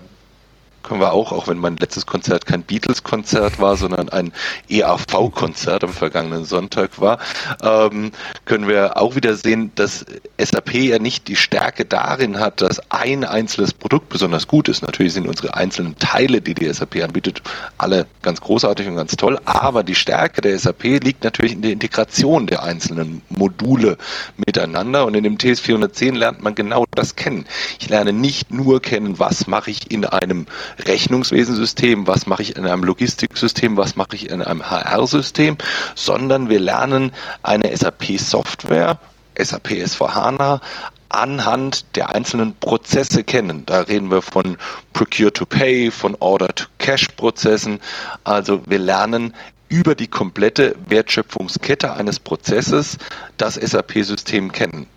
können 0.90 1.02
wir 1.02 1.14
auch, 1.14 1.32
auch 1.32 1.48
wenn 1.48 1.60
mein 1.60 1.78
letztes 1.78 2.08
Konzert 2.08 2.48
kein 2.48 2.64
Beatles-Konzert 2.64 3.60
war, 3.60 3.78
sondern 3.78 4.10
ein 4.10 4.34
EAV-Konzert 4.70 5.84
am 5.84 5.94
vergangenen 5.94 6.46
Sonntag 6.46 7.00
war, 7.00 7.20
ähm, 7.62 8.12
können 8.46 8.68
wir 8.68 8.98
auch 8.98 9.16
wieder 9.16 9.36
sehen, 9.36 9.72
dass 9.76 10.04
SAP 10.40 10.74
ja 10.74 10.98
nicht 10.98 11.28
die 11.28 11.36
Stärke 11.36 11.86
darin 11.86 12.40
hat, 12.40 12.62
dass 12.62 12.82
ein 12.90 13.24
einzelnes 13.24 13.72
Produkt 13.72 14.10
besonders 14.10 14.48
gut 14.48 14.68
ist. 14.68 14.82
Natürlich 14.82 15.14
sind 15.14 15.28
unsere 15.28 15.54
einzelnen 15.54 15.96
Teile, 16.00 16.42
die 16.42 16.56
die 16.56 16.74
SAP 16.74 17.04
anbietet, 17.04 17.44
alle 17.78 18.08
ganz 18.24 18.42
großartig 18.42 18.88
und 18.88 18.96
ganz 18.96 19.16
toll, 19.16 19.40
aber 19.46 19.84
die 19.84 19.96
Stärke 19.96 20.42
der 20.42 20.58
SAP 20.58 20.84
liegt 21.04 21.24
natürlich 21.24 21.54
in 21.54 21.62
der 21.62 21.72
Integration 21.72 22.48
der 22.48 22.64
einzelnen 22.64 23.22
Module 23.30 24.00
miteinander 24.38 25.06
und 25.06 25.14
in 25.14 25.24
dem 25.24 25.38
TS 25.38 25.60
410 25.60 26.16
lernt 26.16 26.42
man 26.42 26.56
genau 26.56 26.86
das 26.96 27.16
kennen. 27.16 27.46
Ich 27.80 27.90
lerne 27.90 28.12
nicht 28.12 28.52
nur 28.52 28.82
kennen, 28.82 29.20
was 29.20 29.46
mache 29.46 29.70
ich 29.70 29.92
in 29.92 30.04
einem 30.04 30.48
Rechnungswesensystem, 30.88 32.08
was 32.08 32.26
mache 32.26 32.42
ich 32.42 32.56
in 32.56 32.66
einem 32.66 32.84
Logistiksystem, 32.84 33.78
was 33.78 33.96
mache 33.96 34.16
ich 34.16 34.30
in 34.30 34.42
einem 34.42 34.70
HR-System, 34.70 35.58
sondern 35.96 36.50
wir 36.50 36.60
lernen 36.60 37.12
eine 37.44 37.76
SAP-Software, 37.76 38.98
SAP 39.38 39.70
S4HANA, 39.70 40.62
anhand 41.10 41.96
der 41.96 42.14
einzelnen 42.14 42.56
Prozesse 42.56 43.24
kennen. 43.24 43.66
Da 43.66 43.82
reden 43.82 44.12
wir 44.12 44.22
von 44.22 44.58
Procure 44.94 45.34
to 45.34 45.46
Pay, 45.46 45.92
von 45.92 46.16
Order 46.20 46.54
to 46.54 46.66
Cash 46.78 47.08
Prozessen. 47.18 47.80
Also 48.24 48.62
wir 48.68 48.80
lernen 48.80 49.34
über 49.70 49.96
die 49.96 50.08
komplette 50.08 50.76
Wertschöpfungskette 50.88 51.94
eines 51.94 52.20
Prozesses 52.20 52.98
das 53.38 53.56
SAP-System 53.56 54.52
kennen 54.52 54.88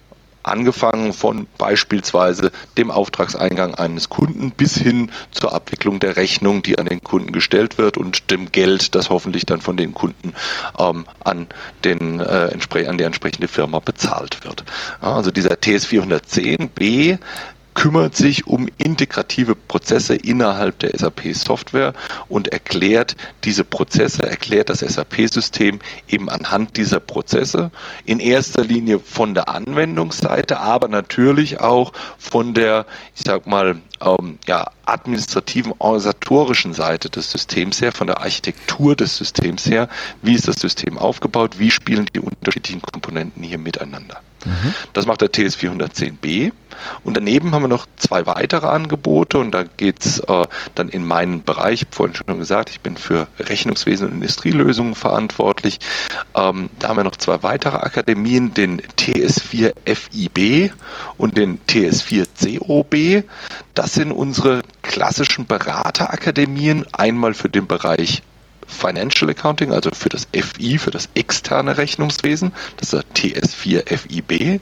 angefangen 0.42 1.12
von 1.12 1.46
beispielsweise 1.58 2.50
dem 2.76 2.90
Auftragseingang 2.90 3.74
eines 3.74 4.08
Kunden 4.08 4.50
bis 4.50 4.76
hin 4.76 5.10
zur 5.30 5.54
Abwicklung 5.54 6.00
der 6.00 6.16
Rechnung, 6.16 6.62
die 6.62 6.78
an 6.78 6.86
den 6.86 7.02
Kunden 7.02 7.32
gestellt 7.32 7.78
wird 7.78 7.96
und 7.96 8.30
dem 8.30 8.52
Geld, 8.52 8.94
das 8.94 9.10
hoffentlich 9.10 9.46
dann 9.46 9.60
von 9.60 9.76
den 9.76 9.94
Kunden 9.94 10.34
ähm, 10.78 11.04
an, 11.24 11.46
den, 11.84 12.20
äh, 12.20 12.56
an 12.86 12.98
die 12.98 13.04
entsprechende 13.04 13.48
Firma 13.48 13.78
bezahlt 13.78 14.44
wird. 14.44 14.64
Ja, 15.00 15.16
also 15.16 15.30
dieser 15.30 15.60
TS 15.60 15.86
410b 15.86 17.18
kümmert 17.74 18.16
sich 18.16 18.46
um 18.46 18.68
integrative 18.78 19.54
Prozesse 19.54 20.14
innerhalb 20.14 20.78
der 20.80 20.96
SAP-Software 20.98 21.94
und 22.28 22.48
erklärt 22.48 23.16
diese 23.44 23.64
Prozesse, 23.64 24.24
erklärt 24.24 24.70
das 24.70 24.80
SAP-System 24.80 25.80
eben 26.08 26.28
anhand 26.28 26.76
dieser 26.76 27.00
Prozesse, 27.00 27.70
in 28.04 28.20
erster 28.20 28.64
Linie 28.64 28.98
von 28.98 29.34
der 29.34 29.48
Anwendungsseite, 29.48 30.60
aber 30.60 30.88
natürlich 30.88 31.60
auch 31.60 31.92
von 32.18 32.54
der, 32.54 32.86
ich 33.14 33.22
sag 33.24 33.46
mal, 33.46 33.76
ähm, 34.00 34.38
ja, 34.46 34.70
administrativen, 34.84 35.72
organisatorischen 35.78 36.74
Seite 36.74 37.08
des 37.08 37.30
Systems 37.30 37.80
her, 37.80 37.92
von 37.92 38.06
der 38.06 38.20
Architektur 38.20 38.96
des 38.96 39.16
Systems 39.16 39.66
her, 39.66 39.88
wie 40.22 40.34
ist 40.34 40.48
das 40.48 40.56
System 40.56 40.98
aufgebaut, 40.98 41.58
wie 41.58 41.70
spielen 41.70 42.06
die 42.14 42.20
unterschiedlichen 42.20 42.82
Komponenten 42.82 43.42
hier 43.42 43.58
miteinander. 43.58 44.20
Das 44.92 45.06
macht 45.06 45.20
der 45.20 45.30
TS410B. 45.30 46.52
Und 47.04 47.16
daneben 47.16 47.52
haben 47.52 47.62
wir 47.62 47.68
noch 47.68 47.86
zwei 47.96 48.26
weitere 48.26 48.66
Angebote 48.66 49.38
und 49.38 49.52
da 49.52 49.64
geht 49.64 50.04
es 50.04 50.18
äh, 50.20 50.46
dann 50.74 50.88
in 50.88 51.06
meinen 51.06 51.42
Bereich, 51.42 51.86
vorhin 51.90 52.16
schon 52.16 52.38
gesagt, 52.38 52.70
ich 52.70 52.80
bin 52.80 52.96
für 52.96 53.28
Rechnungswesen 53.38 54.08
und 54.08 54.14
Industrielösungen 54.14 54.94
verantwortlich. 54.94 55.78
Ähm, 56.34 56.70
da 56.78 56.88
haben 56.88 56.96
wir 56.96 57.04
noch 57.04 57.16
zwei 57.16 57.42
weitere 57.42 57.76
Akademien, 57.76 58.54
den 58.54 58.80
TS4FIB 58.80 60.70
und 61.18 61.36
den 61.36 61.60
TS4COB. 61.68 63.24
Das 63.74 63.94
sind 63.94 64.12
unsere 64.12 64.62
klassischen 64.82 65.46
Beraterakademien, 65.46 66.86
einmal 66.92 67.34
für 67.34 67.48
den 67.48 67.66
Bereich 67.66 68.22
Financial 68.66 69.30
Accounting, 69.30 69.72
also 69.72 69.90
für 69.92 70.08
das 70.08 70.26
FI, 70.32 70.78
für 70.78 70.90
das 70.90 71.08
externe 71.14 71.76
Rechnungswesen, 71.76 72.52
das 72.76 72.92
ist 72.92 73.04
der 73.24 73.42
TS4 73.42 73.96
FIB. 73.96 74.60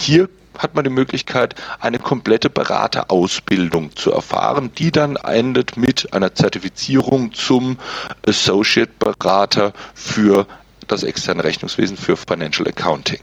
Hier 0.00 0.28
hat 0.58 0.74
man 0.74 0.84
die 0.84 0.90
Möglichkeit, 0.90 1.54
eine 1.80 1.98
komplette 1.98 2.50
Beraterausbildung 2.50 3.96
zu 3.96 4.12
erfahren, 4.12 4.70
die 4.76 4.90
dann 4.90 5.16
endet 5.16 5.76
mit 5.76 6.12
einer 6.12 6.34
Zertifizierung 6.34 7.32
zum 7.32 7.78
Associate 8.26 8.90
Berater 8.98 9.72
für 9.94 10.46
das 10.86 11.02
externe 11.02 11.44
Rechnungswesen 11.44 11.96
für 11.96 12.16
Financial 12.16 12.68
Accounting. 12.68 13.20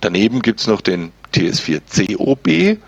Daneben 0.00 0.42
gibt 0.42 0.60
es 0.60 0.66
noch 0.66 0.80
den 0.80 1.12
TS4 1.34 1.80
COB. 2.16 2.78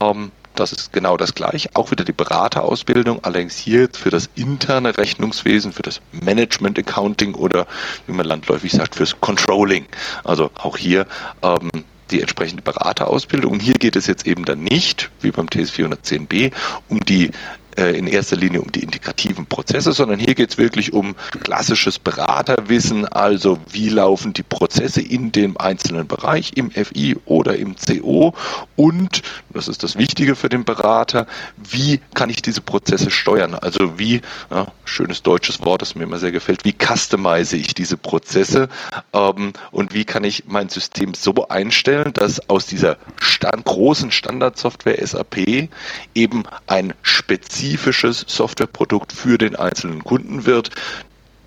Ähm, 0.00 0.32
das 0.58 0.72
ist 0.72 0.92
genau 0.92 1.16
das 1.16 1.34
gleiche. 1.34 1.70
Auch 1.74 1.90
wieder 1.90 2.04
die 2.04 2.12
Beraterausbildung, 2.12 3.24
allerdings 3.24 3.56
hier 3.56 3.88
für 3.92 4.10
das 4.10 4.28
interne 4.34 4.96
Rechnungswesen, 4.96 5.72
für 5.72 5.82
das 5.82 6.00
Management 6.12 6.78
Accounting 6.78 7.34
oder 7.34 7.66
wie 8.06 8.12
man 8.12 8.26
landläufig 8.26 8.72
sagt, 8.72 8.96
fürs 8.96 9.20
Controlling. 9.20 9.86
Also 10.24 10.50
auch 10.54 10.76
hier 10.76 11.06
ähm, 11.42 11.70
die 12.10 12.20
entsprechende 12.20 12.62
Beraterausbildung. 12.62 13.52
Und 13.52 13.60
hier 13.60 13.74
geht 13.74 13.96
es 13.96 14.06
jetzt 14.06 14.26
eben 14.26 14.44
dann 14.44 14.62
nicht, 14.62 15.10
wie 15.20 15.30
beim 15.30 15.50
TS 15.50 15.72
410b, 15.72 16.52
um 16.88 17.00
die 17.00 17.30
äh, 17.76 17.96
in 17.96 18.06
erster 18.06 18.36
Linie 18.36 18.62
um 18.62 18.72
die 18.72 18.82
integrativen 18.82 19.46
Prozesse, 19.46 19.92
sondern 19.92 20.18
hier 20.18 20.34
geht 20.34 20.50
es 20.50 20.58
wirklich 20.58 20.92
um 20.92 21.14
klassisches 21.42 21.98
Beraterwissen, 21.98 23.06
also 23.06 23.58
wie 23.70 23.88
laufen 23.88 24.32
die 24.32 24.42
Prozesse 24.42 25.00
in 25.00 25.32
dem 25.32 25.56
einzelnen 25.58 26.06
Bereich, 26.06 26.52
im 26.56 26.70
FI 26.70 27.16
oder 27.24 27.56
im 27.56 27.76
CO 27.76 28.34
und, 28.76 29.22
das 29.50 29.68
ist 29.68 29.82
das 29.82 29.96
Wichtige 29.96 30.36
für 30.36 30.48
den 30.48 30.64
Berater, 30.64 31.26
wie 31.56 32.00
kann 32.14 32.30
ich 32.30 32.42
diese 32.42 32.60
Prozesse 32.60 33.10
steuern? 33.10 33.54
Also 33.54 33.98
wie, 33.98 34.22
ja, 34.50 34.66
schönes 34.84 35.22
deutsches 35.22 35.64
Wort, 35.64 35.82
das 35.82 35.94
mir 35.94 36.04
immer 36.04 36.18
sehr 36.18 36.32
gefällt, 36.32 36.64
wie 36.64 36.74
customize 36.74 37.56
ich 37.56 37.74
diese 37.74 37.96
Prozesse 37.96 38.68
ähm, 39.12 39.52
und 39.70 39.94
wie 39.94 40.04
kann 40.04 40.24
ich 40.24 40.44
mein 40.46 40.68
System 40.68 41.14
so 41.14 41.48
einstellen, 41.48 42.12
dass 42.12 42.48
aus 42.48 42.66
dieser 42.66 42.96
Stand, 43.20 43.64
großen 43.64 44.10
Standardsoftware 44.10 45.06
SAP 45.06 45.68
eben 46.14 46.44
ein 46.66 46.94
spezifisches 47.02 47.65
spezifisches 47.66 48.24
Softwareprodukt 48.28 49.12
für 49.12 49.38
den 49.38 49.56
einzelnen 49.56 50.04
Kunden 50.04 50.46
wird, 50.46 50.70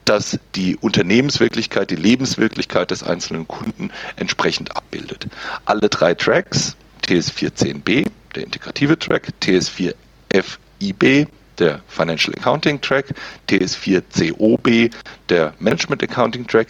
das 0.04 0.38
die 0.56 0.76
Unternehmenswirklichkeit, 0.76 1.92
die 1.92 1.96
Lebenswirklichkeit 1.96 2.92
des 2.92 3.04
einzelnen 3.04 3.48
Kunden 3.48 3.92
entsprechend 4.18 4.76
abbildet. 4.76 5.28
Alle 5.66 5.88
drei 5.88 6.14
Tracks, 6.16 6.76
TS410B, 7.06 8.10
der 8.36 8.44
integrative 8.44 9.00
Track, 9.00 9.30
TS4FIB, 9.42 11.28
der 11.58 11.82
Financial 11.88 12.34
Accounting 12.38 12.82
Track, 12.82 13.14
TS4COB, 13.50 14.92
der 15.30 15.54
Management 15.60 16.04
Accounting 16.04 16.48
Track, 16.48 16.68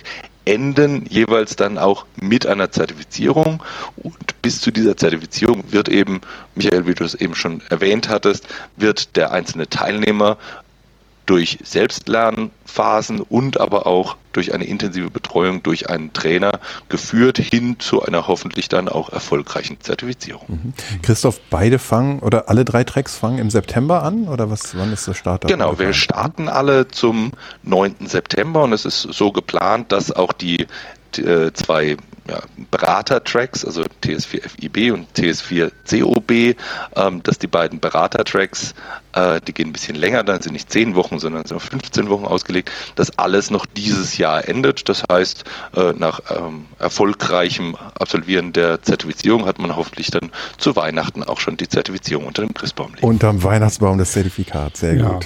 enden 0.49 1.05
jeweils 1.07 1.55
dann 1.55 1.77
auch 1.77 2.05
mit 2.19 2.47
einer 2.47 2.71
Zertifizierung. 2.71 3.63
Und 3.97 4.41
bis 4.41 4.59
zu 4.59 4.71
dieser 4.71 4.97
Zertifizierung 4.97 5.63
wird 5.71 5.89
eben, 5.89 6.21
Michael, 6.55 6.87
wie 6.87 6.95
du 6.95 7.03
es 7.03 7.13
eben 7.15 7.35
schon 7.35 7.61
erwähnt 7.69 8.09
hattest, 8.09 8.47
wird 8.75 9.15
der 9.15 9.31
einzelne 9.31 9.69
Teilnehmer 9.69 10.37
durch 11.27 11.59
Selbstlernphasen 12.69 13.21
und 13.21 13.59
aber 13.59 13.87
auch 13.87 14.15
durch 14.31 14.53
eine 14.53 14.65
intensive 14.65 15.09
Betreuung 15.09 15.63
durch 15.63 15.89
einen 15.89 16.13
Trainer 16.13 16.59
geführt 16.87 17.39
hin 17.39 17.79
zu 17.79 18.03
einer 18.03 18.27
hoffentlich 18.27 18.69
dann 18.69 18.87
auch 18.87 19.09
erfolgreichen 19.09 19.81
Zertifizierung. 19.81 20.45
Mhm. 20.47 20.73
Christoph, 21.01 21.39
beide 21.49 21.79
fangen 21.79 22.19
oder 22.19 22.47
alle 22.47 22.63
drei 22.63 22.83
Tracks 22.83 23.15
fangen 23.15 23.39
im 23.39 23.49
September 23.49 24.03
an 24.03 24.27
oder 24.27 24.49
was, 24.49 24.77
wann 24.77 24.93
ist 24.93 25.07
der 25.07 25.15
Start? 25.15 25.47
Genau, 25.47 25.79
wir 25.79 25.93
starten 25.93 26.47
alle 26.47 26.87
zum 26.87 27.31
9. 27.63 28.07
September 28.07 28.63
und 28.63 28.73
es 28.73 28.85
ist 28.85 29.01
so 29.01 29.31
geplant, 29.31 29.91
dass 29.91 30.11
auch 30.11 30.31
die 30.33 30.67
äh, 31.17 31.51
zwei 31.53 31.97
ja, 32.29 32.41
Berater-Tracks, 32.69 33.65
also 33.65 33.83
TS4FIB 34.03 34.93
und 34.93 35.07
TS4COB, 35.17 36.55
ähm, 36.95 37.23
dass 37.23 37.39
die 37.39 37.47
beiden 37.47 37.79
Berater-Tracks, 37.79 38.75
äh, 39.13 39.41
die 39.41 39.53
gehen 39.53 39.69
ein 39.69 39.73
bisschen 39.73 39.95
länger, 39.95 40.23
dann 40.23 40.41
sind 40.41 40.53
nicht 40.53 40.71
10 40.71 40.95
Wochen, 40.95 41.19
sondern 41.19 41.45
sind 41.45 41.57
auf 41.57 41.63
15 41.63 42.09
Wochen 42.09 42.25
ausgelegt, 42.25 42.58
dass 42.95 43.17
alles 43.17 43.51
noch 43.51 43.65
dieses 43.65 44.17
Jahr 44.17 44.47
endet. 44.47 44.89
Das 44.89 45.03
heißt, 45.09 45.43
äh, 45.75 45.93
nach 45.97 46.21
ähm, 46.29 46.65
erfolgreichem 46.79 47.75
Absolvieren 47.99 48.53
der 48.53 48.81
Zertifizierung 48.81 49.45
hat 49.45 49.59
man 49.59 49.75
hoffentlich 49.75 50.11
dann 50.11 50.31
zu 50.57 50.75
Weihnachten 50.75 51.23
auch 51.23 51.39
schon 51.39 51.57
die 51.57 51.67
Zertifizierung 51.67 52.25
unter 52.25 52.41
dem 52.41 52.53
Christbaum 52.53 52.93
liegen. 52.93 53.05
Unterm 53.05 53.43
Weihnachtsbaum 53.43 53.97
das 53.97 54.11
Zertifikat, 54.11 54.77
sehr 54.77 54.95
ja. 54.95 55.09
gut. 55.09 55.25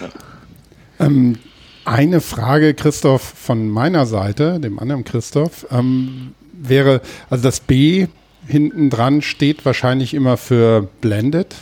Ja. 0.00 1.06
Ähm, 1.06 1.38
eine 1.84 2.20
Frage, 2.20 2.74
Christoph, 2.74 3.22
von 3.22 3.68
meiner 3.68 4.06
Seite, 4.06 4.58
dem 4.60 4.78
anderen 4.78 5.04
Christoph, 5.04 5.66
ähm, 5.70 6.34
wäre, 6.52 7.00
also 7.28 7.42
das 7.42 7.60
B 7.60 8.06
hinten 8.46 8.90
dran 8.90 9.22
steht 9.22 9.64
wahrscheinlich 9.64 10.14
immer 10.14 10.36
für 10.36 10.88
Blended. 11.00 11.54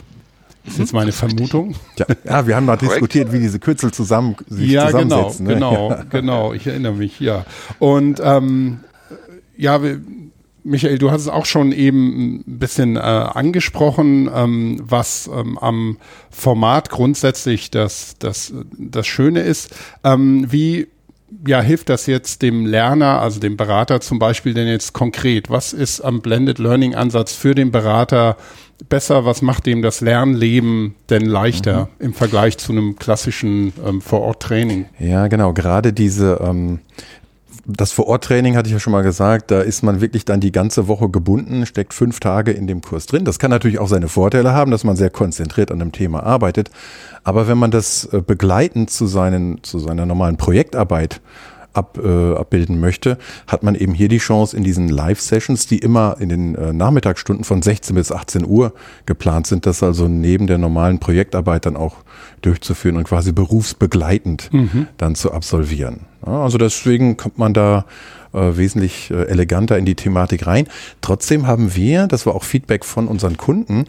Das 0.65 0.73
ist 0.73 0.79
jetzt 0.79 0.93
meine 0.93 1.11
Vermutung. 1.11 1.75
Ja, 1.97 2.05
ja 2.23 2.47
wir 2.47 2.55
haben 2.55 2.65
mal 2.65 2.77
diskutiert, 2.77 3.31
wie 3.33 3.39
diese 3.39 3.59
Kürzel 3.59 3.91
zusammen 3.91 4.35
sich 4.47 4.71
ja, 4.71 4.91
genau, 4.91 5.01
zusammensetzen. 5.03 5.47
Genau, 5.47 5.89
ne? 5.89 5.89
genau, 5.89 5.89
ja. 5.89 6.03
genau. 6.09 6.53
Ich 6.53 6.67
erinnere 6.67 6.93
mich, 6.93 7.19
ja. 7.19 7.45
Und 7.79 8.21
ähm, 8.23 8.79
ja, 9.57 9.79
Michael, 10.63 10.97
du 10.97 11.11
hast 11.11 11.21
es 11.21 11.27
auch 11.27 11.45
schon 11.45 11.71
eben 11.73 12.37
ein 12.47 12.59
bisschen 12.59 12.95
äh, 12.95 12.99
angesprochen, 12.99 14.29
ähm, 14.33 14.81
was 14.81 15.29
ähm, 15.33 15.57
am 15.57 15.97
Format 16.29 16.89
grundsätzlich 16.89 17.69
das, 17.69 18.15
das, 18.19 18.53
das 18.77 19.05
Schöne 19.05 19.41
ist. 19.41 19.75
Ähm, 20.03 20.45
wie 20.49 20.87
ja, 21.47 21.61
hilft 21.61 21.89
das 21.89 22.05
jetzt 22.05 22.41
dem 22.41 22.65
Lerner, 22.65 23.21
also 23.21 23.39
dem 23.39 23.57
Berater 23.57 24.01
zum 24.01 24.19
Beispiel 24.19 24.53
denn 24.53 24.67
jetzt 24.67 24.93
konkret? 24.93 25.49
Was 25.49 25.73
ist 25.73 26.01
am 26.01 26.21
Blended 26.21 26.59
Learning 26.59 26.95
Ansatz 26.95 27.33
für 27.33 27.55
den 27.55 27.71
Berater 27.71 28.37
besser? 28.89 29.25
Was 29.25 29.41
macht 29.41 29.65
dem 29.65 29.81
das 29.81 30.01
Lernleben 30.01 30.95
denn 31.09 31.25
leichter 31.25 31.89
mhm. 31.99 32.05
im 32.05 32.13
Vergleich 32.13 32.57
zu 32.57 32.71
einem 32.71 32.97
klassischen 32.97 33.73
ähm, 33.85 34.01
Vor-Ort-Training? 34.01 34.85
Ja, 34.99 35.27
genau. 35.27 35.53
Gerade 35.53 35.93
diese 35.93 36.39
ähm, 36.43 36.79
das 37.65 37.93
Vor-Ort-Training 37.93 38.57
hatte 38.57 38.67
ich 38.67 38.73
ja 38.73 38.79
schon 38.79 38.91
mal 38.91 39.03
gesagt, 39.03 39.49
da 39.49 39.61
ist 39.61 39.83
man 39.83 40.01
wirklich 40.01 40.25
dann 40.25 40.41
die 40.41 40.51
ganze 40.51 40.87
Woche 40.87 41.09
gebunden, 41.09 41.65
steckt 41.65 41.93
fünf 41.93 42.19
Tage 42.19 42.51
in 42.51 42.67
dem 42.67 42.81
Kurs 42.81 43.05
drin. 43.05 43.23
Das 43.23 43.39
kann 43.39 43.51
natürlich 43.51 43.79
auch 43.79 43.87
seine 43.87 44.09
Vorteile 44.09 44.53
haben, 44.53 44.71
dass 44.71 44.83
man 44.83 44.97
sehr 44.97 45.09
konzentriert 45.09 45.71
an 45.71 45.79
dem 45.79 45.93
Thema 45.93 46.23
arbeitet. 46.23 46.69
Aber 47.23 47.47
wenn 47.47 47.57
man 47.57 47.71
das 47.71 48.05
äh, 48.05 48.21
begleitend 48.21 48.89
zu, 48.89 49.07
seinen, 49.07 49.63
zu 49.63 49.79
seiner 49.79 50.05
normalen 50.05 50.35
Projektarbeit 50.35 51.21
ab, 51.73 51.99
äh, 52.03 52.35
abbilden 52.35 52.79
möchte, 52.79 53.17
hat 53.47 53.63
man 53.63 53.75
eben 53.75 53.93
hier 53.93 54.07
die 54.07 54.17
Chance 54.17 54.55
in 54.55 54.63
diesen 54.63 54.89
Live-Sessions, 54.89 55.67
die 55.67 55.79
immer 55.79 56.17
in 56.19 56.29
den 56.29 56.55
äh, 56.55 56.73
Nachmittagsstunden 56.73 57.43
von 57.43 57.61
16 57.61 57.95
bis 57.95 58.11
18 58.11 58.45
Uhr 58.45 58.73
geplant 59.05 59.47
sind, 59.47 59.65
das 59.65 59.83
also 59.83 60.07
neben 60.07 60.47
der 60.47 60.57
normalen 60.57 60.99
Projektarbeit 60.99 61.65
dann 61.65 61.75
auch 61.75 61.97
durchzuführen 62.41 62.97
und 62.97 63.05
quasi 63.05 63.31
berufsbegleitend 63.31 64.51
mhm. 64.53 64.87
dann 64.97 65.15
zu 65.15 65.31
absolvieren. 65.31 66.01
Ja, 66.25 66.43
also 66.43 66.57
deswegen 66.57 67.17
kommt 67.17 67.37
man 67.37 67.53
da 67.53 67.85
äh, 68.33 68.57
wesentlich 68.57 69.11
äh, 69.11 69.25
eleganter 69.25 69.77
in 69.77 69.85
die 69.85 69.95
Thematik 69.95 70.47
rein. 70.47 70.67
Trotzdem 71.01 71.47
haben 71.47 71.75
wir, 71.75 72.07
das 72.07 72.25
war 72.25 72.35
auch 72.35 72.43
Feedback 72.43 72.85
von 72.85 73.07
unseren 73.07 73.37
Kunden, 73.37 73.85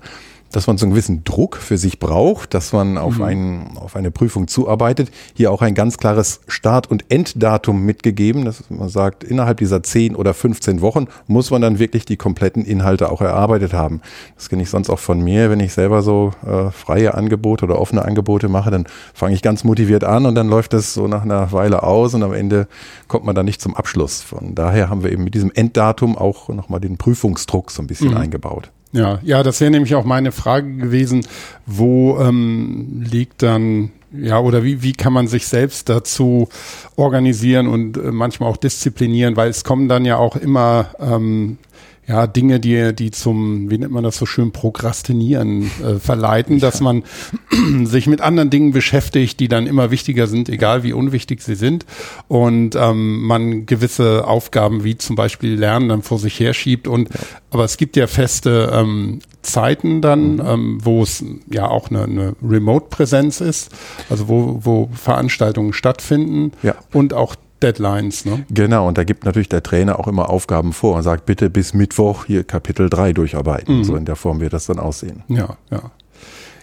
dass 0.54 0.68
man 0.68 0.78
so 0.78 0.86
einen 0.86 0.92
gewissen 0.92 1.24
Druck 1.24 1.56
für 1.56 1.76
sich 1.78 1.98
braucht, 1.98 2.54
dass 2.54 2.72
man 2.72 2.96
auf, 2.96 3.18
mhm. 3.18 3.24
einen, 3.24 3.76
auf 3.76 3.96
eine 3.96 4.12
Prüfung 4.12 4.46
zuarbeitet. 4.46 5.10
Hier 5.34 5.50
auch 5.50 5.62
ein 5.62 5.74
ganz 5.74 5.98
klares 5.98 6.40
Start- 6.46 6.90
und 6.90 7.10
Enddatum 7.10 7.84
mitgegeben, 7.84 8.44
dass 8.44 8.62
man 8.70 8.88
sagt, 8.88 9.24
innerhalb 9.24 9.58
dieser 9.58 9.82
10 9.82 10.14
oder 10.14 10.32
15 10.32 10.80
Wochen 10.80 11.06
muss 11.26 11.50
man 11.50 11.60
dann 11.60 11.80
wirklich 11.80 12.04
die 12.04 12.16
kompletten 12.16 12.64
Inhalte 12.64 13.10
auch 13.10 13.20
erarbeitet 13.20 13.72
haben. 13.72 14.00
Das 14.36 14.48
kenne 14.48 14.62
ich 14.62 14.70
sonst 14.70 14.90
auch 14.90 15.00
von 15.00 15.20
mir, 15.20 15.50
wenn 15.50 15.58
ich 15.58 15.72
selber 15.72 16.02
so 16.02 16.32
äh, 16.46 16.70
freie 16.70 17.14
Angebote 17.14 17.64
oder 17.64 17.80
offene 17.80 18.04
Angebote 18.04 18.48
mache, 18.48 18.70
dann 18.70 18.86
fange 19.12 19.34
ich 19.34 19.42
ganz 19.42 19.64
motiviert 19.64 20.04
an 20.04 20.24
und 20.24 20.36
dann 20.36 20.48
läuft 20.48 20.72
das 20.72 20.94
so 20.94 21.08
nach 21.08 21.22
einer 21.22 21.50
Weile 21.50 21.82
aus 21.82 22.14
und 22.14 22.22
am 22.22 22.32
Ende 22.32 22.68
kommt 23.08 23.24
man 23.24 23.34
dann 23.34 23.46
nicht 23.46 23.60
zum 23.60 23.74
Abschluss. 23.74 24.22
Von 24.22 24.54
daher 24.54 24.88
haben 24.88 25.02
wir 25.02 25.10
eben 25.10 25.24
mit 25.24 25.34
diesem 25.34 25.50
Enddatum 25.52 26.16
auch 26.16 26.48
nochmal 26.48 26.78
den 26.78 26.96
Prüfungsdruck 26.96 27.72
so 27.72 27.82
ein 27.82 27.88
bisschen 27.88 28.12
mhm. 28.12 28.18
eingebaut. 28.18 28.70
Ja, 28.94 29.18
ja, 29.24 29.42
das 29.42 29.60
wäre 29.60 29.72
nämlich 29.72 29.96
auch 29.96 30.04
meine 30.04 30.30
Frage 30.30 30.72
gewesen, 30.76 31.26
wo 31.66 32.16
ähm, 32.20 33.04
liegt 33.10 33.42
dann 33.42 33.90
ja, 34.16 34.38
oder 34.38 34.62
wie, 34.62 34.82
wie 34.82 34.92
kann 34.92 35.12
man 35.12 35.26
sich 35.26 35.48
selbst 35.48 35.88
dazu 35.88 36.48
organisieren 36.94 37.66
und 37.66 37.96
äh, 37.96 38.12
manchmal 38.12 38.48
auch 38.48 38.56
disziplinieren, 38.56 39.36
weil 39.36 39.50
es 39.50 39.64
kommen 39.64 39.88
dann 39.88 40.04
ja 40.04 40.18
auch 40.18 40.36
immer 40.36 40.90
ähm, 41.00 41.58
ja, 42.06 42.26
Dinge, 42.26 42.60
die, 42.60 42.94
die 42.94 43.10
zum, 43.10 43.70
wie 43.70 43.78
nennt 43.78 43.92
man 43.92 44.04
das 44.04 44.16
so 44.16 44.26
schön, 44.26 44.52
Prokrastinieren 44.52 45.70
äh, 45.82 45.98
verleiten, 45.98 46.58
ja. 46.58 46.60
dass 46.60 46.80
man 46.80 47.02
sich 47.84 48.06
mit 48.06 48.20
anderen 48.20 48.50
Dingen 48.50 48.72
beschäftigt, 48.72 49.40
die 49.40 49.48
dann 49.48 49.66
immer 49.66 49.90
wichtiger 49.90 50.26
sind, 50.26 50.48
egal 50.48 50.82
wie 50.82 50.92
unwichtig 50.92 51.42
sie 51.42 51.54
sind. 51.54 51.86
Und 52.28 52.76
ähm, 52.76 53.22
man 53.22 53.64
gewisse 53.66 54.26
Aufgaben 54.26 54.84
wie 54.84 54.98
zum 54.98 55.16
Beispiel 55.16 55.54
Lernen 55.54 55.88
dann 55.88 56.02
vor 56.02 56.18
sich 56.18 56.38
herschiebt. 56.38 56.88
Und 56.88 57.08
ja. 57.08 57.20
aber 57.50 57.64
es 57.64 57.78
gibt 57.78 57.96
ja 57.96 58.06
feste 58.06 58.70
ähm, 58.72 59.20
Zeiten 59.40 60.02
dann, 60.02 60.34
mhm. 60.34 60.42
ähm, 60.46 60.78
wo 60.82 61.02
es 61.02 61.24
ja 61.50 61.68
auch 61.68 61.90
eine, 61.90 62.04
eine 62.04 62.36
Remote-Präsenz 62.42 63.40
ist, 63.40 63.70
also 64.10 64.28
wo, 64.28 64.60
wo 64.62 64.90
Veranstaltungen 64.92 65.72
stattfinden 65.72 66.52
ja. 66.62 66.74
und 66.92 67.14
auch 67.14 67.34
Deadlines, 67.64 68.24
ne? 68.24 68.44
Genau, 68.50 68.86
und 68.86 68.98
da 68.98 69.04
gibt 69.04 69.24
natürlich 69.24 69.48
der 69.48 69.62
Trainer 69.62 69.98
auch 69.98 70.06
immer 70.06 70.28
Aufgaben 70.28 70.72
vor 70.72 70.96
und 70.96 71.02
sagt, 71.02 71.24
bitte 71.24 71.48
bis 71.48 71.72
Mittwoch 71.72 72.26
hier 72.26 72.44
Kapitel 72.44 72.90
3 72.90 73.14
durcharbeiten. 73.14 73.78
Mhm. 73.78 73.84
So 73.84 73.96
in 73.96 74.04
der 74.04 74.16
Form 74.16 74.40
wird 74.40 74.52
das 74.52 74.66
dann 74.66 74.78
aussehen. 74.78 75.22
Ja, 75.28 75.56
ja. 75.70 75.90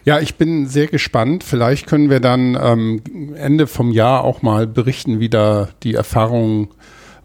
Ja, 0.03 0.19
ich 0.19 0.35
bin 0.35 0.67
sehr 0.67 0.87
gespannt. 0.87 1.43
Vielleicht 1.43 1.85
können 1.85 2.09
wir 2.09 2.19
dann 2.19 2.57
ähm, 2.59 3.01
Ende 3.35 3.67
vom 3.67 3.91
Jahr 3.91 4.23
auch 4.23 4.41
mal 4.41 4.65
berichten, 4.65 5.19
wie 5.19 5.29
da 5.29 5.69
die 5.83 5.93
Erfahrungen 5.93 6.69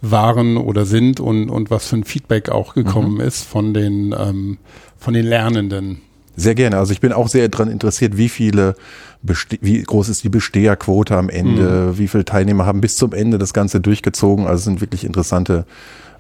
waren 0.03 0.57
oder 0.59 0.85
sind 0.85 1.21
und, 1.21 1.49
und 1.49 1.71
was 1.71 1.89
für 1.89 1.97
ein 1.97 2.05
Feedback 2.05 2.51
auch 2.51 2.75
gekommen 2.75 3.15
mhm. 3.15 3.21
ist 3.21 3.45
von 3.45 3.73
den, 3.73 4.15
ähm, 4.19 4.59
von 4.99 5.15
den 5.15 5.25
Lernenden. 5.25 6.03
Sehr 6.37 6.55
gerne. 6.55 6.77
Also 6.77 6.93
ich 6.93 7.01
bin 7.01 7.13
auch 7.13 7.29
sehr 7.29 7.49
daran 7.49 7.71
interessiert, 7.71 8.17
wie 8.17 8.29
viele, 8.29 8.75
Beste 9.23 9.59
wie 9.63 9.83
groß 9.83 10.11
ist 10.11 10.23
die 10.23 10.29
Besteherquote 10.29 11.17
am 11.17 11.31
Ende, 11.31 11.63
mhm. 11.63 11.99
wie 11.99 12.09
viele 12.09 12.25
Teilnehmer 12.25 12.67
haben 12.67 12.81
bis 12.81 12.97
zum 12.97 13.13
Ende 13.13 13.39
das 13.39 13.55
Ganze 13.55 13.81
durchgezogen. 13.81 14.47
Also 14.47 14.59
es 14.59 14.65
sind 14.65 14.81
wirklich 14.81 15.05
interessante 15.05 15.65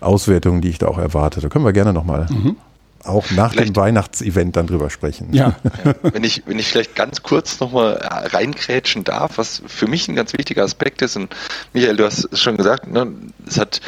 Auswertungen, 0.00 0.62
die 0.62 0.70
ich 0.70 0.78
da 0.78 0.88
auch 0.88 0.98
erwarte. 0.98 1.40
Da 1.40 1.48
können 1.48 1.64
wir 1.64 1.72
gerne 1.72 1.92
nochmal 1.92 2.26
mhm. 2.30 2.56
auch 3.04 3.30
nach 3.32 3.52
vielleicht, 3.52 3.68
dem 3.68 3.76
Weihnachtsevent 3.76 4.56
dann 4.56 4.66
drüber 4.66 4.88
sprechen. 4.88 5.28
Ja. 5.32 5.54
Wenn 6.02 6.24
ich, 6.24 6.42
wenn 6.46 6.58
ich 6.58 6.68
vielleicht 6.68 6.94
ganz 6.94 7.22
kurz 7.22 7.60
nochmal 7.60 7.98
reinkrätschen 8.02 9.04
darf, 9.04 9.36
was 9.36 9.62
für 9.66 9.86
mich 9.86 10.08
ein 10.08 10.14
ganz 10.14 10.32
wichtiger 10.32 10.64
Aspekt 10.64 11.02
ist, 11.02 11.16
und 11.16 11.34
Michael, 11.74 11.96
du 11.96 12.06
hast 12.06 12.28
es 12.32 12.40
schon 12.40 12.56
gesagt, 12.56 12.90
ne, 12.90 13.12
es 13.46 13.58
hat 13.58 13.80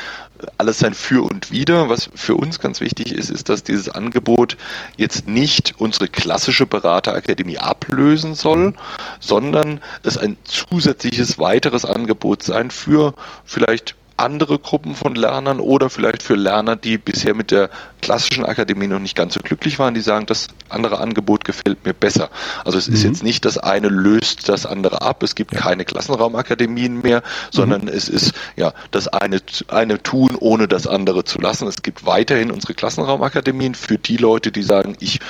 alles 0.56 0.78
sein 0.78 0.94
Für 0.94 1.22
und 1.22 1.50
Wider. 1.50 1.88
Was 1.88 2.10
für 2.14 2.34
uns 2.34 2.60
ganz 2.60 2.80
wichtig 2.80 3.12
ist, 3.12 3.30
ist, 3.30 3.48
dass 3.48 3.62
dieses 3.62 3.88
Angebot 3.88 4.56
jetzt 4.96 5.26
nicht 5.28 5.74
unsere 5.78 6.08
klassische 6.08 6.66
Beraterakademie 6.66 7.58
ablösen 7.58 8.34
soll, 8.34 8.74
sondern 9.20 9.80
es 10.02 10.18
ein 10.18 10.36
zusätzliches 10.44 11.38
weiteres 11.38 11.84
Angebot 11.84 12.42
sein 12.42 12.70
für 12.70 13.14
vielleicht 13.44 13.94
andere 14.18 14.58
Gruppen 14.58 14.94
von 14.94 15.14
Lernern 15.14 15.60
oder 15.60 15.90
vielleicht 15.90 16.22
für 16.22 16.34
Lerner, 16.34 16.76
die 16.76 16.98
bisher 16.98 17.34
mit 17.34 17.50
der 17.50 17.70
klassischen 18.00 18.44
Akademie 18.44 18.86
noch 18.86 18.98
nicht 18.98 19.16
ganz 19.16 19.34
so 19.34 19.40
glücklich 19.40 19.78
waren, 19.78 19.94
die 19.94 20.00
sagen, 20.00 20.26
das 20.26 20.48
andere 20.68 20.98
Angebot 20.98 21.44
gefällt 21.44 21.84
mir 21.84 21.94
besser. 21.94 22.30
Also 22.64 22.78
es 22.78 22.88
mhm. 22.88 22.94
ist 22.94 23.02
jetzt 23.04 23.22
nicht 23.22 23.44
das 23.44 23.58
eine 23.58 23.88
löst 23.88 24.48
das 24.48 24.66
andere 24.66 25.02
ab. 25.02 25.22
Es 25.22 25.34
gibt 25.34 25.54
ja. 25.54 25.60
keine 25.60 25.84
Klassenraumakademien 25.84 27.00
mehr, 27.02 27.22
sondern 27.50 27.82
mhm. 27.82 27.88
es 27.88 28.08
ist 28.08 28.34
ja 28.56 28.72
das 28.90 29.08
eine, 29.08 29.40
eine 29.68 30.02
tun, 30.02 30.36
ohne 30.38 30.68
das 30.68 30.86
andere 30.86 31.24
zu 31.24 31.40
lassen. 31.40 31.66
Es 31.68 31.82
gibt 31.82 32.06
weiterhin 32.06 32.50
unsere 32.50 32.74
Klassenraumakademien 32.74 33.74
für 33.74 33.98
die 33.98 34.16
Leute, 34.16 34.52
die 34.52 34.62
sagen, 34.62 34.96
ich 35.00 35.20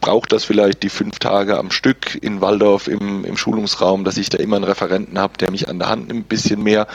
brauche 0.00 0.28
das 0.28 0.44
vielleicht 0.44 0.82
die 0.82 0.88
fünf 0.88 1.18
Tage 1.18 1.58
am 1.58 1.70
Stück 1.70 2.16
in 2.22 2.40
Waldorf 2.40 2.86
im, 2.86 3.24
im 3.24 3.36
Schulungsraum, 3.36 4.04
dass 4.04 4.16
ich 4.16 4.28
da 4.28 4.38
immer 4.38 4.56
einen 4.56 4.64
Referenten 4.64 5.18
habe, 5.18 5.36
der 5.38 5.50
mich 5.50 5.68
an 5.68 5.78
der 5.78 5.88
Hand 5.88 6.08
nimmt, 6.08 6.20
ein 6.20 6.28
bisschen 6.28 6.62
mehr. 6.62 6.86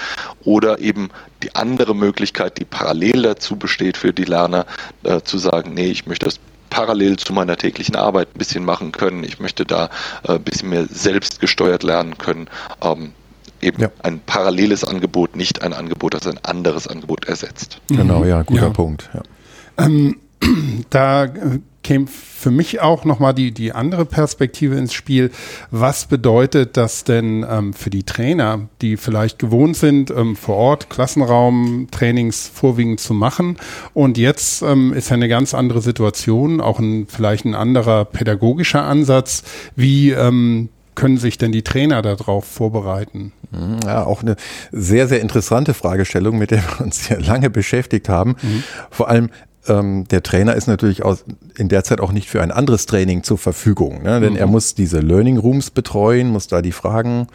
Oder 0.43 0.79
eben 0.79 1.09
die 1.43 1.55
andere 1.55 1.95
Möglichkeit, 1.95 2.57
die 2.59 2.65
parallel 2.65 3.23
dazu 3.23 3.55
besteht 3.55 3.97
für 3.97 4.13
die 4.13 4.23
Lerner, 4.23 4.65
äh, 5.03 5.21
zu 5.21 5.37
sagen, 5.37 5.73
nee, 5.73 5.87
ich 5.87 6.07
möchte 6.07 6.25
das 6.25 6.39
parallel 6.69 7.17
zu 7.17 7.33
meiner 7.33 7.57
täglichen 7.57 7.95
Arbeit 7.95 8.29
ein 8.33 8.37
bisschen 8.39 8.65
machen 8.65 8.91
können. 8.91 9.23
Ich 9.23 9.39
möchte 9.39 9.65
da 9.65 9.89
äh, 10.23 10.33
ein 10.33 10.43
bisschen 10.43 10.69
mehr 10.69 10.85
selbst 10.89 11.39
gesteuert 11.39 11.83
lernen 11.83 12.17
können. 12.17 12.47
Ähm, 12.81 13.13
eben 13.61 13.81
ja. 13.81 13.91
ein 14.03 14.19
paralleles 14.25 14.83
Angebot, 14.83 15.35
nicht 15.35 15.61
ein 15.61 15.73
Angebot, 15.73 16.13
das 16.13 16.25
ein 16.27 16.39
anderes 16.43 16.87
Angebot 16.87 17.25
ersetzt. 17.25 17.79
Genau, 17.89 18.23
ja, 18.23 18.41
guter 18.41 18.63
ja. 18.63 18.69
Punkt. 18.69 19.09
Ja. 19.13 19.85
Ähm, 19.85 20.17
da 20.89 21.25
äh, 21.25 21.59
käme 21.91 22.07
für 22.07 22.51
mich 22.51 22.79
auch 22.79 23.03
nochmal 23.03 23.33
die, 23.33 23.51
die 23.51 23.73
andere 23.73 24.05
Perspektive 24.05 24.77
ins 24.77 24.93
Spiel. 24.93 25.29
Was 25.71 26.05
bedeutet 26.05 26.77
das 26.77 27.03
denn 27.03 27.45
ähm, 27.47 27.73
für 27.73 27.89
die 27.89 28.03
Trainer, 28.03 28.69
die 28.81 28.95
vielleicht 28.95 29.39
gewohnt 29.39 29.75
sind, 29.75 30.09
ähm, 30.09 30.37
vor 30.37 30.55
Ort 30.55 30.89
Klassenraum-Trainings 30.89 32.49
vorwiegend 32.53 33.01
zu 33.01 33.13
machen? 33.13 33.57
Und 33.93 34.17
jetzt 34.17 34.61
ähm, 34.61 34.93
ist 34.93 35.09
ja 35.09 35.15
eine 35.15 35.27
ganz 35.27 35.53
andere 35.53 35.81
Situation, 35.81 36.61
auch 36.61 36.79
ein, 36.79 37.07
vielleicht 37.07 37.43
ein 37.43 37.55
anderer 37.55 38.05
pädagogischer 38.05 38.83
Ansatz. 38.85 39.43
Wie 39.75 40.11
ähm, 40.11 40.69
können 40.95 41.17
sich 41.17 41.37
denn 41.37 41.51
die 41.51 41.63
Trainer 41.63 42.01
darauf 42.01 42.45
vorbereiten? 42.45 43.33
Mhm, 43.51 43.79
ja, 43.83 44.05
auch 44.05 44.21
eine 44.21 44.37
sehr, 44.71 45.09
sehr 45.09 45.19
interessante 45.19 45.73
Fragestellung, 45.73 46.37
mit 46.37 46.51
der 46.51 46.63
wir 46.63 46.85
uns 46.85 47.07
sehr 47.07 47.19
lange 47.21 47.49
beschäftigt 47.49 48.07
haben. 48.07 48.37
Mhm. 48.41 48.63
Vor 48.89 49.09
allem, 49.09 49.29
ähm, 49.67 50.05
der 50.09 50.23
Trainer 50.23 50.55
ist 50.55 50.67
natürlich 50.67 51.03
aus, 51.03 51.23
in 51.57 51.69
der 51.69 51.83
Zeit 51.83 52.01
auch 52.01 52.11
nicht 52.11 52.29
für 52.29 52.41
ein 52.41 52.51
anderes 52.51 52.85
Training 52.85 53.23
zur 53.23 53.37
Verfügung, 53.37 54.03
ne? 54.03 54.19
denn 54.19 54.33
mhm. 54.33 54.39
er 54.39 54.47
muss 54.47 54.75
diese 54.75 54.99
Learning 54.99 55.37
Rooms 55.37 55.69
betreuen, 55.69 56.29
muss 56.29 56.47
da 56.47 56.61
die 56.61 56.71
Fragen 56.71 57.27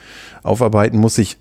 aufarbeiten, 0.42 0.98
muss 0.98 1.14
sich 1.14 1.38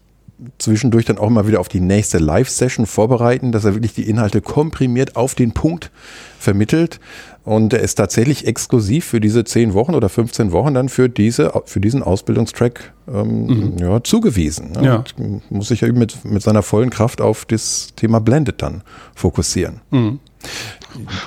zwischendurch 0.58 1.06
dann 1.06 1.18
auch 1.18 1.30
mal 1.30 1.48
wieder 1.48 1.60
auf 1.60 1.70
die 1.70 1.80
nächste 1.80 2.18
Live-Session 2.18 2.86
vorbereiten, 2.86 3.52
dass 3.52 3.66
er 3.66 3.74
wirklich 3.74 3.94
die 3.94 4.10
Inhalte 4.10 4.42
komprimiert 4.42 5.16
auf 5.16 5.36
den 5.36 5.54
Punkt 5.54 5.92
vermittelt. 6.40 7.00
Und 7.46 7.74
er 7.74 7.80
ist 7.82 7.96
tatsächlich 7.96 8.48
exklusiv 8.48 9.06
für 9.06 9.22
diese 9.22 9.44
10 9.44 9.74
Wochen 9.76 9.94
oder 9.94 10.10
15 10.10 10.52
Wochen 10.52 10.74
dann 10.74 10.90
für 10.90 11.10
diese, 11.10 11.54
für 11.66 11.80
diesen 11.80 12.02
Ausbildungstrack 12.02 12.94
ähm, 13.08 13.46
mhm. 13.46 13.78
ja, 13.78 14.04
zugewiesen. 14.04 14.72
Ne? 14.72 14.84
Ja. 14.84 15.04
muss 15.50 15.68
sich 15.68 15.82
ja 15.82 15.92
mit, 15.92 16.26
mit 16.26 16.42
seiner 16.42 16.64
vollen 16.64 16.90
Kraft 16.90 17.22
auf 17.22 17.46
das 17.46 17.94
Thema 17.96 18.20
Blended 18.20 18.62
dann 18.64 18.82
fokussieren. 19.14 19.82
Mhm. 19.92 20.20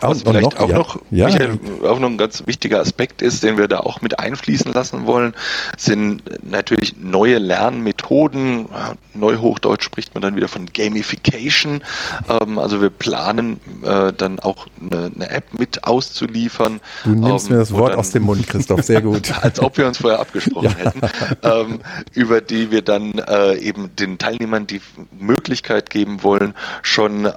Was 0.01 0.23
vielleicht 0.23 0.43
noch, 0.43 0.57
auch, 0.57 0.69
ja. 0.69 0.79
noch, 0.79 0.99
ja. 1.11 1.27
Michael, 1.27 1.59
auch 1.85 1.99
noch 1.99 2.09
ein 2.09 2.19
ganz 2.19 2.47
wichtiger 2.47 2.81
Aspekt 2.81 3.23
ist, 3.23 3.43
den 3.43 3.59
wir 3.59 3.69
da 3.69 3.81
auch 3.81 4.01
mit 4.01 4.19
einfließen 4.19 4.73
lassen 4.73 5.07
wollen, 5.07 5.35
sind 5.77 6.23
natürlich 6.49 6.97
neue 6.99 7.39
Lernmethoden. 7.39 8.67
Neuhochdeutsch 9.15 9.85
spricht 9.85 10.15
man 10.15 10.23
dann 10.23 10.37
wieder 10.37 10.49
von 10.49 10.67
Gamification. 10.67 11.83
Ähm, 12.29 12.59
also 12.59 12.81
wir 12.81 12.91
planen 12.91 13.61
äh, 13.83 14.13
dann 14.13 14.39
auch 14.41 14.67
eine, 14.81 15.29
App 15.29 15.59
mit 15.59 15.85
auszuliefern. 15.85 16.81
Du 17.05 17.11
nimmst 17.11 17.49
ähm, 17.49 17.55
mir 17.55 17.59
das 17.61 17.73
Wort 17.73 17.93
dann, 17.93 17.99
aus 17.99 18.11
dem 18.11 18.23
Mund, 18.23 18.47
Christoph, 18.47 18.83
sehr 18.83 19.03
gut. 19.03 19.33
als 19.43 19.61
ob 19.61 19.77
wir 19.77 19.87
uns 19.87 19.99
vorher 19.99 20.21
abgesprochen 20.21 20.75
ja. 20.79 20.91
hätten. 20.91 21.01
Ähm, 21.43 21.81
über 22.15 22.41
die 22.41 22.71
wir 22.71 22.83
dann 22.83 23.19
äh, 23.19 23.57
eben 23.57 23.95
den 23.97 24.19
Teilnehmern 24.19 24.67
die 24.67 24.81
Möglichkeit 25.19 25.91
geben 25.91 26.23
wollen, 26.23 26.55
schon 26.83 27.29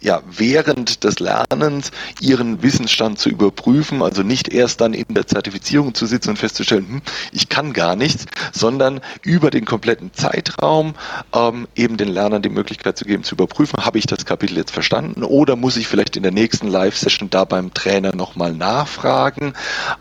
ja, 0.00 0.22
während 0.30 1.04
des 1.04 1.17
Lernens 1.20 1.90
ihren 2.20 2.62
Wissensstand 2.62 3.18
zu 3.18 3.28
überprüfen, 3.28 4.02
also 4.02 4.22
nicht 4.22 4.48
erst 4.52 4.80
dann 4.80 4.94
in 4.94 5.06
der 5.08 5.26
Zertifizierung 5.26 5.94
zu 5.94 6.06
sitzen 6.06 6.30
und 6.30 6.38
festzustellen, 6.38 6.88
hm, 6.88 7.02
ich 7.32 7.48
kann 7.48 7.72
gar 7.72 7.96
nichts, 7.96 8.26
sondern 8.52 9.00
über 9.22 9.50
den 9.50 9.64
kompletten 9.64 10.12
Zeitraum 10.12 10.94
ähm, 11.34 11.68
eben 11.74 11.96
den 11.96 12.08
Lernern 12.08 12.42
die 12.42 12.48
Möglichkeit 12.48 12.98
zu 12.98 13.04
geben, 13.04 13.24
zu 13.24 13.34
überprüfen, 13.34 13.84
habe 13.84 13.98
ich 13.98 14.06
das 14.06 14.24
Kapitel 14.24 14.56
jetzt 14.56 14.72
verstanden 14.72 15.22
oder 15.22 15.56
muss 15.56 15.76
ich 15.76 15.88
vielleicht 15.88 16.16
in 16.16 16.22
der 16.22 16.32
nächsten 16.32 16.68
Live-Session 16.68 17.30
da 17.30 17.44
beim 17.44 17.72
Trainer 17.74 18.14
nochmal 18.14 18.52
nachfragen. 18.52 19.54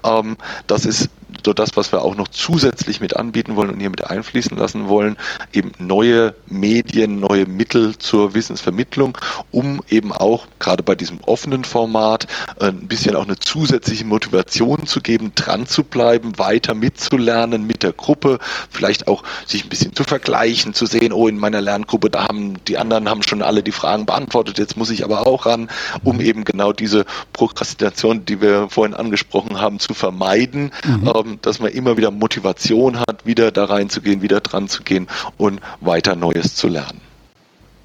Ähm, 0.04 0.38
das 0.68 0.86
ist 0.86 1.10
so 1.46 1.54
das, 1.54 1.76
was 1.76 1.92
wir 1.92 2.02
auch 2.02 2.16
noch 2.16 2.28
zusätzlich 2.28 3.00
mit 3.00 3.16
anbieten 3.16 3.56
wollen 3.56 3.70
und 3.70 3.80
hier 3.80 3.90
mit 3.90 4.06
einfließen 4.10 4.58
lassen 4.58 4.88
wollen, 4.88 5.18
eben 5.54 5.72
neue 5.78 6.36
Medien, 6.48 7.20
neue 7.20 7.46
Mittel 7.46 7.98
zur 7.98 8.34
Wissensvermittlung, 8.34 9.18
um 9.52 9.82
eben 9.90 10.12
auch 10.12 10.48
gerade 10.60 10.84
bei 10.84 10.96
diesem 10.96 11.20
offenen 11.26 11.64
Format 11.64 12.28
äh, 12.60 12.68
ein 12.68 12.88
bisschen 12.88 13.16
auch 13.16 13.26
eine 13.26 13.38
zusätzliche 13.38 14.06
Motivation 14.06 14.86
zu 14.86 15.02
geben, 15.02 15.32
dran 15.36 15.68
zu 15.68 15.84
bleiben, 15.84 16.38
weiter 16.38 16.74
mitzulernen 16.74 17.66
mit 17.66 17.84
der 17.84 17.94
Gruppe, 17.94 18.40
vielleicht 18.70 19.08
auch 19.08 19.24
sich 19.46 19.64
ein 19.64 19.70
bisschen 19.70 19.96
zu 19.96 20.04
vergleichen, 20.04 20.74
zu 20.74 20.86
sehen, 20.86 21.14
oh, 21.14 21.28
in 21.28 21.38
meiner 21.38 21.62
Lerngruppe, 21.62 22.10
da 22.10 22.28
haben 22.28 22.64
die 22.66 22.78
anderen 22.78 23.10
haben 23.10 23.24
schon 23.24 23.42
alle 23.42 23.64
die 23.64 23.72
Fragen 23.72 24.06
beantwortet, 24.06 24.58
jetzt 24.58 24.78
muss 24.78 24.90
ich 24.90 25.04
aber 25.04 25.28
auch 25.28 25.46
ran, 25.46 25.70
um 26.04 26.22
eben 26.22 26.44
genau 26.44 26.74
diese 26.74 27.06
Prokrastination, 27.34 28.26
die 28.26 28.42
wir 28.42 28.70
vorhin 28.70 28.94
angesprochen 28.94 29.60
haben, 29.60 29.80
zu 29.80 29.94
vermeiden. 29.94 30.72
Mhm. 30.86 31.08
Ähm, 31.26 31.40
dass 31.42 31.60
man 31.60 31.72
immer 31.72 31.98
wieder 31.98 32.12
Motivation 32.12 33.00
hat, 33.00 33.26
wieder 33.26 33.52
da 33.52 33.66
reinzugehen, 33.66 34.22
wieder 34.22 34.42
dran 34.42 34.68
zu 34.68 34.84
gehen 34.84 35.08
und 35.38 35.60
weiter 35.82 36.16
Neues 36.16 36.56
zu 36.56 36.68
lernen. 36.68 37.02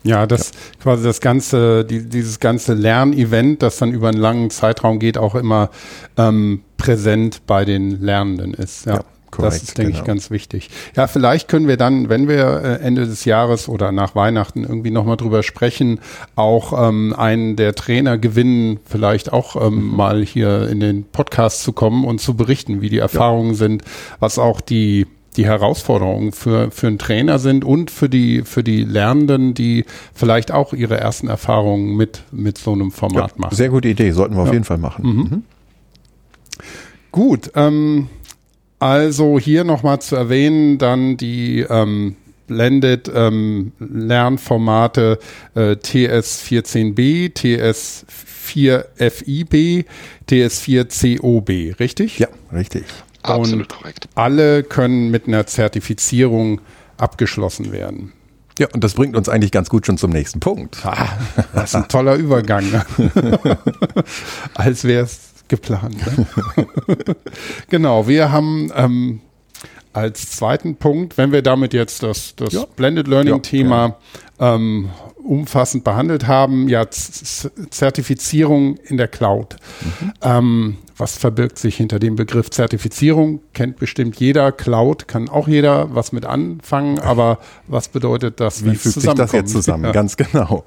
Ja, 0.05 0.27
das 0.27 0.51
ja. 0.51 0.57
quasi 0.83 1.05
das 1.05 1.21
ganze, 1.21 1.85
die, 1.85 2.09
dieses 2.09 2.40
ganze 2.40 2.75
Lernevent, 2.75 3.62
das 3.62 3.77
dann 3.77 3.92
über 3.92 4.09
einen 4.09 4.18
langen 4.18 4.51
Zeitraum 4.51 4.99
geht, 4.99 5.16
auch 5.16 5.37
immer 5.37 5.71
ähm, 6.16 6.62
präsent 6.77 7.47
bei 7.47 7.64
den 7.64 8.01
Lernenden 8.01 8.55
ist. 8.55 8.87
Ja. 8.87 8.95
ja 8.95 9.05
Korrekt, 9.33 9.55
das 9.55 9.62
ist, 9.62 9.79
denke 9.79 9.92
genau. 9.92 10.03
ich, 10.03 10.07
ganz 10.07 10.31
wichtig. 10.31 10.68
Ja, 10.95 11.07
vielleicht 11.07 11.49
können 11.49 11.66
wir 11.66 11.79
dann, 11.79 12.11
wenn 12.11 12.29
wir 12.29 12.62
äh, 12.62 12.85
Ende 12.85 13.07
des 13.07 13.25
Jahres 13.25 13.68
oder 13.68 13.90
nach 13.90 14.14
Weihnachten 14.14 14.62
irgendwie 14.62 14.90
nochmal 14.90 15.16
drüber 15.16 15.42
sprechen, 15.42 16.01
auch 16.37 16.88
ähm, 16.88 17.14
einen 17.16 17.57
der 17.57 17.75
Trainer 17.75 18.18
gewinnen, 18.18 18.79
vielleicht 18.85 19.33
auch 19.33 19.57
ähm, 19.57 19.88
mhm. 19.88 19.97
mal 19.97 20.23
hier 20.23 20.68
in 20.68 20.81
den 20.81 21.05
Podcast 21.05 21.62
zu 21.62 21.73
kommen 21.73 22.05
und 22.05 22.21
zu 22.21 22.35
berichten, 22.35 22.83
wie 22.83 22.90
die 22.90 22.99
Erfahrungen 22.99 23.53
ja. 23.53 23.57
sind, 23.57 23.83
was 24.21 24.38
auch 24.38 24.61
die 24.61 25.07
die 25.38 25.47
Herausforderungen 25.47 26.33
für, 26.33 26.71
für 26.71 26.88
einen 26.88 26.99
Trainer 26.99 27.38
sind 27.38 27.64
und 27.64 27.90
für 27.90 28.11
die, 28.11 28.42
für 28.42 28.62
die 28.62 28.85
Lernenden, 28.85 29.55
die 29.55 29.87
vielleicht 30.12 30.53
auch 30.53 30.75
ihre 30.75 30.99
ersten 30.99 31.27
Erfahrungen 31.27 31.97
mit, 31.97 32.23
mit 32.33 32.59
so 32.59 32.75
einem 32.75 32.90
Format 32.90 33.31
ja, 33.31 33.37
machen. 33.38 33.57
Sehr 33.57 33.71
gute 33.71 33.88
Idee, 33.88 34.11
sollten 34.11 34.35
wir 34.35 34.42
ja. 34.42 34.49
auf 34.49 34.53
jeden 34.53 34.64
Fall 34.64 34.77
machen. 34.77 35.07
Mhm. 35.07 35.21
Mhm. 35.23 35.42
Gut, 37.12 37.51
ähm, 37.55 38.09
also 38.83 39.38
hier 39.38 39.62
nochmal 39.62 40.01
zu 40.01 40.16
erwähnen, 40.16 40.77
dann 40.79 41.16
die 41.16 41.61
ähm, 41.61 42.16
Blended 42.49 43.09
ähm, 43.14 43.71
Lernformate 43.79 45.21
äh, 45.55 45.77
TS14b, 45.77 47.33
TS4FIB, 48.57 49.85
TS4COB, 50.29 51.79
richtig? 51.79 52.18
Ja, 52.18 52.27
richtig. 52.53 52.85
Absolut 53.23 53.68
korrekt. 53.68 54.09
Alle 54.16 54.64
können 54.64 55.12
mit 55.12 55.29
einer 55.29 55.47
Zertifizierung 55.47 56.61
abgeschlossen 56.97 57.71
werden. 57.71 58.12
Ja, 58.59 58.66
und 58.75 58.83
das 58.83 58.95
bringt 58.95 59.16
uns 59.16 59.29
eigentlich 59.29 59.53
ganz 59.53 59.68
gut 59.71 59.87
schon 59.87 59.97
zum 59.97 60.11
nächsten 60.11 60.40
Punkt. 60.40 60.85
Ah, 60.85 61.09
das 61.55 61.71
ist 61.71 61.77
ein 61.77 61.87
toller 61.87 62.16
Übergang. 62.16 62.68
Ne? 62.71 62.85
Als 64.55 64.83
wäre 64.85 65.05
es 65.05 65.32
geplant. 65.53 65.95
Ne? 66.17 66.27
genau, 67.69 68.09
wir 68.09 68.33
haben 68.33 68.73
ähm, 68.75 69.21
als 69.93 70.31
zweiten 70.31 70.77
Punkt, 70.77 71.19
wenn 71.19 71.31
wir 71.31 71.43
damit 71.43 71.75
jetzt 71.75 72.03
das, 72.03 72.35
das 72.37 72.55
ja. 72.55 72.65
Blended 72.75 73.07
Learning-Thema 73.07 73.99
ja, 74.41 74.55
ähm, 74.55 74.88
umfassend 75.33 75.83
behandelt 75.83 76.27
haben, 76.27 76.68
ja, 76.68 76.90
Z 76.90 77.51
Zertifizierung 77.71 78.77
in 78.77 78.99
der 78.99 79.09
Cloud. 79.09 79.57
Mhm. 79.81 80.12
Ähm, 80.21 80.77
was 80.99 81.16
verbirgt 81.16 81.59
sich 81.59 81.77
hinter 81.77 81.99
dem 81.99 82.16
Begriff 82.16 82.51
Zertifizierung? 82.51 83.40
Kennt 83.55 83.79
bestimmt 83.79 84.21
jeder. 84.21 84.53
Cloud 84.53 85.09
kann 85.09 85.31
auch 85.31 85.49
jeder 85.49 85.95
was 85.95 86.12
mit 86.12 86.27
anfangen, 86.27 86.99
aber 86.99 87.38
was 87.66 87.88
bedeutet 87.88 88.40
das? 88.40 88.62
Wie 88.62 88.75
fügt 88.75 89.01
sich 89.01 89.14
das 89.14 89.33
jetzt 89.33 89.53
zusammen? 89.53 89.85
Ja. 89.87 89.92
Ganz 89.92 90.18
genau. 90.18 90.64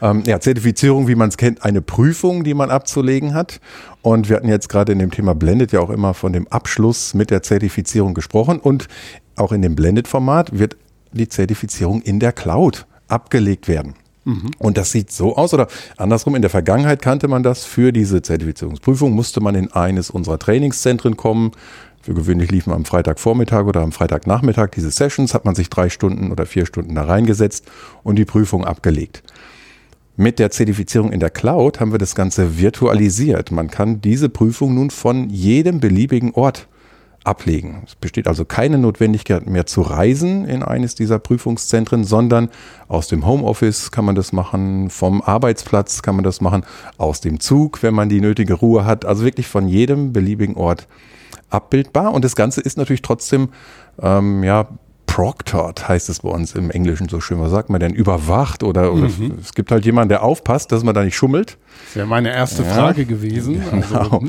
Ähm, 0.00 0.22
ja, 0.26 0.38
Zertifizierung, 0.38 1.08
wie 1.08 1.16
man 1.16 1.28
es 1.28 1.36
kennt, 1.36 1.64
eine 1.64 1.82
Prüfung, 1.82 2.44
die 2.44 2.54
man 2.54 2.70
abzulegen 2.70 3.34
hat. 3.34 3.60
Und 4.00 4.28
wir 4.28 4.36
hatten 4.36 4.48
jetzt 4.48 4.68
gerade 4.68 4.92
in 4.92 5.00
dem 5.00 5.10
Thema 5.10 5.34
Blended 5.34 5.72
ja 5.72 5.80
auch 5.80 5.90
immer 5.90 6.14
von 6.14 6.32
dem 6.32 6.46
Abschluss 6.48 7.14
mit 7.14 7.30
der 7.30 7.42
Zertifizierung 7.42 8.14
gesprochen. 8.14 8.60
Und 8.60 8.86
auch 9.34 9.50
in 9.50 9.60
dem 9.60 9.74
Blended-Format 9.74 10.56
wird 10.56 10.76
die 11.10 11.28
Zertifizierung 11.28 12.00
in 12.02 12.20
der 12.20 12.32
Cloud 12.32 12.86
abgelegt 13.08 13.66
werden. 13.68 13.94
Und 14.58 14.78
das 14.78 14.90
sieht 14.90 15.12
so 15.12 15.36
aus, 15.36 15.52
oder 15.52 15.68
andersrum, 15.96 16.34
in 16.34 16.42
der 16.42 16.50
Vergangenheit 16.50 17.02
kannte 17.02 17.28
man 17.28 17.42
das, 17.42 17.64
für 17.64 17.92
diese 17.92 18.22
Zertifizierungsprüfung 18.22 19.12
musste 19.12 19.40
man 19.40 19.54
in 19.54 19.70
eines 19.72 20.10
unserer 20.10 20.38
Trainingszentren 20.38 21.16
kommen. 21.16 21.52
Für 22.00 22.14
gewöhnlich 22.14 22.50
liefen 22.50 22.72
am 22.72 22.84
Freitagvormittag 22.84 23.64
oder 23.64 23.80
am 23.80 23.92
Freitagnachmittag 23.92 24.70
diese 24.70 24.90
Sessions, 24.90 25.34
hat 25.34 25.44
man 25.44 25.54
sich 25.54 25.70
drei 25.70 25.88
Stunden 25.88 26.32
oder 26.32 26.46
vier 26.46 26.66
Stunden 26.66 26.94
da 26.94 27.04
reingesetzt 27.04 27.66
und 28.02 28.16
die 28.16 28.24
Prüfung 28.24 28.64
abgelegt. 28.64 29.22
Mit 30.16 30.38
der 30.38 30.50
Zertifizierung 30.50 31.12
in 31.12 31.20
der 31.20 31.30
Cloud 31.30 31.80
haben 31.80 31.92
wir 31.92 31.98
das 31.98 32.14
Ganze 32.14 32.58
virtualisiert. 32.58 33.50
Man 33.50 33.68
kann 33.68 34.00
diese 34.00 34.28
Prüfung 34.28 34.74
nun 34.74 34.90
von 34.90 35.28
jedem 35.28 35.80
beliebigen 35.80 36.32
Ort 36.34 36.68
ablegen. 37.24 37.82
Es 37.86 37.94
besteht 37.94 38.28
also 38.28 38.44
keine 38.44 38.78
Notwendigkeit 38.78 39.46
mehr 39.46 39.66
zu 39.66 39.80
reisen 39.80 40.46
in 40.46 40.62
eines 40.62 40.94
dieser 40.94 41.18
Prüfungszentren, 41.18 42.04
sondern 42.04 42.50
aus 42.86 43.08
dem 43.08 43.26
Homeoffice 43.26 43.90
kann 43.90 44.04
man 44.04 44.14
das 44.14 44.32
machen, 44.32 44.90
vom 44.90 45.22
Arbeitsplatz 45.22 46.02
kann 46.02 46.16
man 46.16 46.24
das 46.24 46.40
machen, 46.40 46.64
aus 46.98 47.20
dem 47.20 47.40
Zug, 47.40 47.82
wenn 47.82 47.94
man 47.94 48.08
die 48.08 48.20
nötige 48.20 48.54
Ruhe 48.54 48.84
hat. 48.84 49.04
Also 49.04 49.24
wirklich 49.24 49.48
von 49.48 49.66
jedem 49.66 50.12
beliebigen 50.12 50.54
Ort 50.54 50.86
abbildbar. 51.48 52.12
Und 52.12 52.24
das 52.24 52.36
Ganze 52.36 52.60
ist 52.60 52.76
natürlich 52.76 53.02
trotzdem 53.02 53.48
ähm, 54.00 54.44
ja, 54.44 54.68
proctored 55.14 55.86
heißt 55.86 56.08
es 56.08 56.22
bei 56.22 56.28
uns 56.28 56.56
im 56.56 56.72
Englischen 56.72 57.08
so 57.08 57.20
schön. 57.20 57.40
Was 57.40 57.52
sagt 57.52 57.70
man 57.70 57.78
denn? 57.78 57.94
Überwacht 57.94 58.64
oder, 58.64 58.92
oder 58.92 59.08
mhm. 59.08 59.38
es 59.40 59.54
gibt 59.54 59.70
halt 59.70 59.84
jemanden, 59.84 60.08
der 60.08 60.24
aufpasst, 60.24 60.72
dass 60.72 60.82
man 60.82 60.92
da 60.92 61.04
nicht 61.04 61.14
schummelt. 61.14 61.56
Das 61.86 61.96
wäre 61.96 62.06
meine 62.08 62.32
erste 62.32 62.64
ja. 62.64 62.70
Frage 62.70 63.04
gewesen. 63.04 63.62
Genau. 63.70 64.18
Also, 64.18 64.20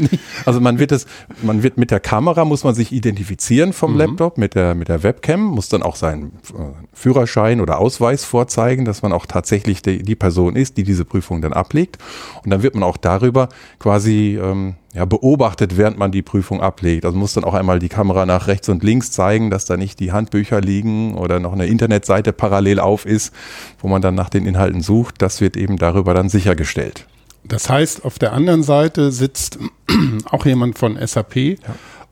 also, 0.46 0.62
man 0.62 0.78
wird 0.78 0.92
es, 0.92 1.08
man 1.42 1.64
wird 1.64 1.78
mit 1.78 1.90
der 1.90 2.00
Kamera 2.00 2.46
muss 2.46 2.64
man 2.64 2.76
sich 2.76 2.92
identifizieren 2.92 3.74
vom 3.74 3.94
mhm. 3.94 3.98
Laptop 3.98 4.38
mit 4.38 4.54
der 4.54 4.76
mit 4.76 4.88
der 4.88 5.02
Webcam, 5.02 5.42
muss 5.42 5.70
dann 5.70 5.82
auch 5.82 5.96
seinen 5.96 6.34
äh, 6.50 6.74
Führerschein 6.94 7.62
oder 7.62 7.80
Ausweis 7.80 8.24
vorzeigen, 8.24 8.86
dass 8.86 9.02
man 9.02 9.12
auch 9.12 9.26
tatsächlich 9.26 9.82
die, 9.82 10.04
die 10.04 10.16
Person 10.16 10.56
ist, 10.56 10.78
die 10.78 10.84
diese 10.84 11.04
Prüfung 11.04 11.42
dann 11.42 11.54
ablegt. 11.54 11.98
Und 12.44 12.52
dann 12.52 12.62
wird 12.62 12.76
man 12.76 12.84
auch 12.84 12.98
darüber 12.98 13.50
quasi 13.80 14.40
ähm, 14.40 14.76
ja, 14.96 15.04
beobachtet, 15.04 15.76
während 15.76 15.98
man 15.98 16.14
die 16.14 16.22
Prüfung 16.22 16.62
ablegt. 16.62 17.04
Also 17.04 17.18
muss 17.18 17.34
dann 17.34 17.44
auch 17.44 17.54
einmal 17.54 17.80
die 17.80 17.90
Kamera 17.90 18.26
nach 18.26 18.48
rechts 18.48 18.70
und 18.70 18.82
links 18.82 19.12
zeigen, 19.12 19.50
dass 19.50 19.66
da 19.66 19.76
nicht 19.76 20.00
die 20.00 20.14
Handbücher 20.14 20.62
liegen 20.62 21.16
oder 21.16 21.42
noch 21.42 21.52
eine 21.52 21.66
Internetseite 21.66 22.32
parallel 22.32 22.80
auf 22.80 23.06
ist, 23.06 23.34
wo 23.80 23.90
man 23.90 24.02
dann 24.02 24.16
nach 24.16 24.30
den 24.30 24.46
Inhalten 24.46 24.82
sucht. 24.82 25.22
Das 25.22 25.42
wird 25.42 25.58
eben 25.58 25.78
darüber 25.78 26.14
dann 26.14 26.30
sichergestellt. 26.30 27.08
Das 27.44 27.70
heißt, 27.70 28.06
auf 28.06 28.18
der 28.20 28.32
anderen 28.32 28.64
Seite 28.64 29.12
sitzt 29.12 29.60
auch 30.32 30.46
jemand 30.46 30.80
von 30.80 30.98
SAP 31.06 31.36
ja. 31.36 31.58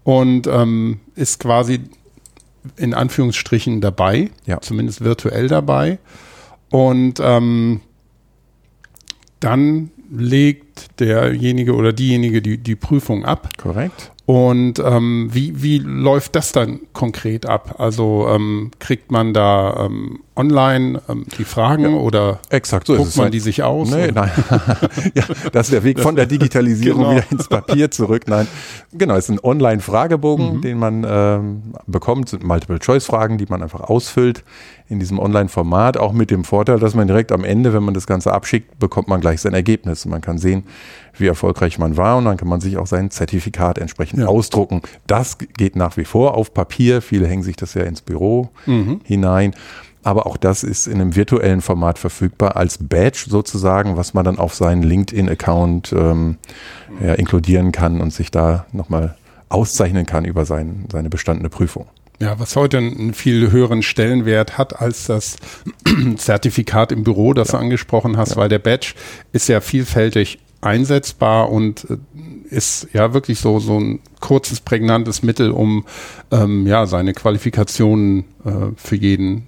und 0.03 0.45
ähm, 0.47 0.99
ist 1.15 1.39
quasi 1.39 1.79
in 2.75 2.93
Anführungsstrichen 2.93 3.79
dabei, 3.79 4.29
ja. 4.45 4.59
zumindest 4.59 5.03
virtuell 5.03 5.47
dabei. 5.47 5.99
Und 6.69 7.21
ähm, 7.21 7.79
dann 9.39 9.91
legt 10.09 10.99
derjenige 10.99 11.75
oder 11.75 11.93
diejenige 11.93 12.41
die, 12.41 12.57
die 12.57 12.75
Prüfung 12.75 13.25
ab. 13.25 13.49
Korrekt. 13.57 14.12
Und 14.25 14.79
ähm, 14.79 15.29
wie, 15.33 15.61
wie 15.61 15.79
läuft 15.79 16.37
das 16.37 16.53
dann 16.53 16.79
konkret 16.93 17.45
ab? 17.45 17.75
Also 17.79 18.27
ähm, 18.29 18.71
kriegt 18.79 19.11
man 19.11 19.33
da 19.33 19.85
ähm, 19.85 20.19
online 20.37 21.01
ähm, 21.09 21.25
die 21.37 21.43
Fragen 21.43 21.83
ja, 21.83 21.89
oder 21.89 22.39
exakt, 22.49 22.87
so 22.87 22.95
guckt 22.95 23.17
man 23.17 23.31
die 23.31 23.41
sich 23.41 23.63
aus? 23.63 23.91
Nee, 23.91 24.11
nein. 24.13 24.31
ja, 25.13 25.25
das 25.51 25.67
ist 25.67 25.73
der 25.73 25.83
Weg 25.83 25.99
von 25.99 26.15
der 26.15 26.25
Digitalisierung 26.25 27.01
genau. 27.01 27.15
wieder 27.17 27.31
ins 27.31 27.49
Papier 27.49 27.91
zurück. 27.91 28.23
Nein, 28.27 28.47
genau, 28.93 29.15
es 29.15 29.25
ist 29.25 29.31
ein 29.31 29.43
Online-Fragebogen, 29.43 30.55
mhm. 30.55 30.61
den 30.61 30.79
man 30.79 31.05
ähm, 31.05 31.61
bekommt, 31.85 32.29
sind 32.29 32.45
Multiple-Choice-Fragen, 32.45 33.37
die 33.37 33.45
man 33.49 33.61
einfach 33.61 33.81
ausfüllt 33.81 34.45
in 34.87 34.99
diesem 34.99 35.19
Online-Format, 35.19 35.97
auch 35.97 36.13
mit 36.13 36.31
dem 36.31 36.45
Vorteil, 36.45 36.79
dass 36.79 36.93
man 36.95 37.07
direkt 37.07 37.33
am 37.33 37.43
Ende, 37.43 37.73
wenn 37.73 37.83
man 37.83 37.93
das 37.93 38.07
Ganze 38.07 38.31
abschickt, 38.31 38.79
bekommt 38.79 39.09
man 39.09 39.19
gleich 39.19 39.41
sein 39.41 39.53
Ergebnis. 39.53 40.05
Man 40.05 40.21
kann 40.21 40.37
sehen, 40.37 40.63
wie 41.17 41.27
erfolgreich 41.27 41.79
man 41.79 41.97
war 41.97 42.17
und 42.17 42.25
dann 42.25 42.37
kann 42.37 42.47
man 42.47 42.61
sich 42.61 42.77
auch 42.77 42.87
sein 42.87 43.11
Zertifikat 43.11 43.77
entsprechend 43.77 44.19
ja. 44.19 44.27
ausdrucken. 44.27 44.81
Das 45.07 45.37
geht 45.37 45.75
nach 45.75 45.97
wie 45.97 46.05
vor 46.05 46.35
auf 46.35 46.53
Papier. 46.53 47.01
Viele 47.01 47.27
hängen 47.27 47.43
sich 47.43 47.55
das 47.55 47.73
ja 47.73 47.83
ins 47.83 48.01
Büro 48.01 48.49
mhm. 48.65 49.01
hinein. 49.03 49.53
Aber 50.03 50.27
auch 50.27 50.35
das 50.35 50.63
ist 50.63 50.87
in 50.87 50.99
einem 50.99 51.15
virtuellen 51.15 51.61
Format 51.61 51.97
verfügbar 51.97 52.57
als 52.57 52.77
Badge 52.77 53.25
sozusagen, 53.29 53.95
was 53.95 54.13
man 54.13 54.25
dann 54.25 54.37
auf 54.37 54.53
seinen 54.53 54.83
LinkedIn-Account 54.83 55.93
ähm, 55.93 56.37
ja, 57.01 57.13
inkludieren 57.13 57.71
kann 57.71 58.01
und 58.01 58.11
sich 58.11 58.29
da 58.29 58.65
nochmal 58.73 59.15
auszeichnen 59.47 60.05
kann 60.05 60.25
über 60.25 60.45
sein, 60.45 60.87
seine 60.91 61.09
bestandene 61.09 61.49
Prüfung. 61.49 61.87
Ja, 62.19 62.39
was 62.39 62.55
heute 62.55 62.77
einen 62.77 63.13
viel 63.13 63.51
höheren 63.51 63.81
Stellenwert 63.81 64.57
hat 64.57 64.79
als 64.79 65.05
das 65.05 65.37
Zertifikat 66.17 66.91
im 66.91 67.03
Büro, 67.03 67.33
das 67.33 67.49
ja. 67.49 67.57
du 67.57 67.63
angesprochen 67.63 68.17
hast, 68.17 68.31
ja. 68.31 68.37
weil 68.37 68.49
der 68.49 68.59
Badge 68.59 68.93
ist 69.31 69.47
ja 69.47 69.61
vielfältig 69.61 70.39
einsetzbar 70.63 71.49
und 71.51 71.87
äh, 71.89 71.97
ist 72.49 72.87
ja 72.93 73.13
wirklich 73.13 73.39
so, 73.39 73.59
so 73.59 73.79
ein 73.79 73.99
kurzes, 74.19 74.61
prägnantes 74.61 75.23
Mittel, 75.23 75.51
um 75.51 75.85
ähm, 76.31 76.67
ja 76.67 76.85
seine 76.85 77.13
Qualifikationen 77.13 78.25
äh, 78.45 78.71
für 78.75 78.95
jeden 78.95 79.47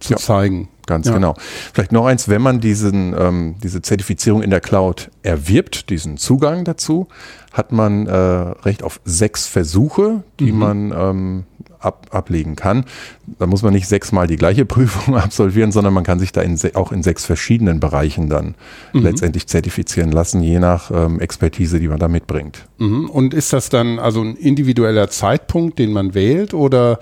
zu 0.00 0.12
ja, 0.12 0.16
zeigen. 0.16 0.68
Ganz 0.86 1.06
ja. 1.06 1.14
genau. 1.14 1.34
Vielleicht 1.72 1.92
noch 1.92 2.06
eins, 2.06 2.28
wenn 2.28 2.40
man 2.40 2.60
diesen, 2.60 3.14
ähm, 3.18 3.56
diese 3.62 3.82
Zertifizierung 3.82 4.42
in 4.42 4.50
der 4.50 4.60
Cloud 4.60 5.10
erwirbt, 5.22 5.90
diesen 5.90 6.16
Zugang 6.16 6.64
dazu, 6.64 7.08
hat 7.52 7.72
man 7.72 8.06
äh, 8.06 8.12
Recht 8.12 8.82
auf 8.82 9.00
sechs 9.04 9.46
Versuche, 9.46 10.22
die 10.40 10.52
mhm. 10.52 10.58
man 10.58 10.94
ähm, 10.96 11.44
ab, 11.80 12.06
ablegen 12.10 12.56
kann. 12.56 12.84
Da 13.38 13.46
muss 13.46 13.62
man 13.62 13.72
nicht 13.72 13.88
sechsmal 13.88 14.26
die 14.26 14.36
gleiche 14.36 14.64
Prüfung 14.66 15.16
absolvieren, 15.16 15.72
sondern 15.72 15.94
man 15.94 16.04
kann 16.04 16.18
sich 16.18 16.32
da 16.32 16.42
in, 16.42 16.58
auch 16.74 16.92
in 16.92 17.02
sechs 17.02 17.24
verschiedenen 17.24 17.80
Bereichen 17.80 18.28
dann 18.28 18.54
mhm. 18.92 19.02
letztendlich 19.02 19.46
zertifizieren 19.46 20.12
lassen, 20.12 20.42
je 20.42 20.58
nach 20.58 20.90
ähm, 20.90 21.20
Expertise, 21.20 21.80
die 21.80 21.88
man 21.88 21.98
da 21.98 22.08
mitbringt. 22.08 22.66
Mhm. 22.78 23.10
Und 23.10 23.34
ist 23.34 23.52
das 23.52 23.68
dann 23.68 23.98
also 23.98 24.22
ein 24.22 24.36
individueller 24.36 25.10
Zeitpunkt, 25.10 25.78
den 25.78 25.92
man 25.92 26.14
wählt 26.14 26.54
oder 26.54 26.98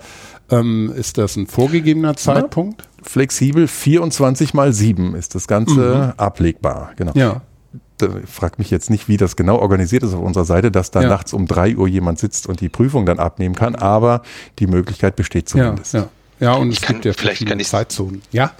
ähm, 0.49 0.93
ist 0.95 1.17
das 1.17 1.35
ein 1.35 1.47
vorgegebener 1.47 2.15
Zeitpunkt? 2.15 2.87
flexibel 3.07 3.67
24 3.67 4.53
mal 4.53 4.73
7 4.73 5.15
ist 5.15 5.35
das 5.35 5.47
Ganze 5.47 5.79
mhm. 5.79 6.13
ablegbar. 6.17 6.91
Genau. 6.95 7.13
Ja. 7.15 7.41
Fragt 8.25 8.59
mich 8.59 8.69
jetzt 8.69 8.89
nicht, 8.89 9.07
wie 9.07 9.17
das 9.17 9.35
genau 9.35 9.57
organisiert 9.57 10.03
ist 10.03 10.13
auf 10.13 10.21
unserer 10.21 10.45
Seite, 10.45 10.71
dass 10.71 10.91
da 10.91 11.01
Ja. 11.01 11.09
nachts 11.09 11.33
um 11.33 11.47
drei 11.47 11.75
Uhr 11.75 11.87
jemand 11.87 12.19
sitzt 12.19 12.47
und 12.47 12.61
die 12.61 12.69
Prüfung 12.69 13.05
dann 13.05 13.19
abnehmen 13.19 13.55
kann, 13.55 13.75
aber 13.75 14.21
die 14.59 14.67
Möglichkeit 14.67 15.15
besteht 15.15 15.49
Ja, 15.53 15.63
zumindest. 15.65 15.93
ja. 15.93 16.07
Ja, 16.39 16.53
und 16.53 16.69
Ich 16.71 16.77
es 16.77 16.81
kann- 16.83 16.95
gibt 16.97 17.05
ja 17.05 17.13
vielleicht 17.13 17.47
kann 17.47 17.59
ich's- 17.59 17.71
Zeitzonen. 17.71 18.21
Ja, 18.31 18.51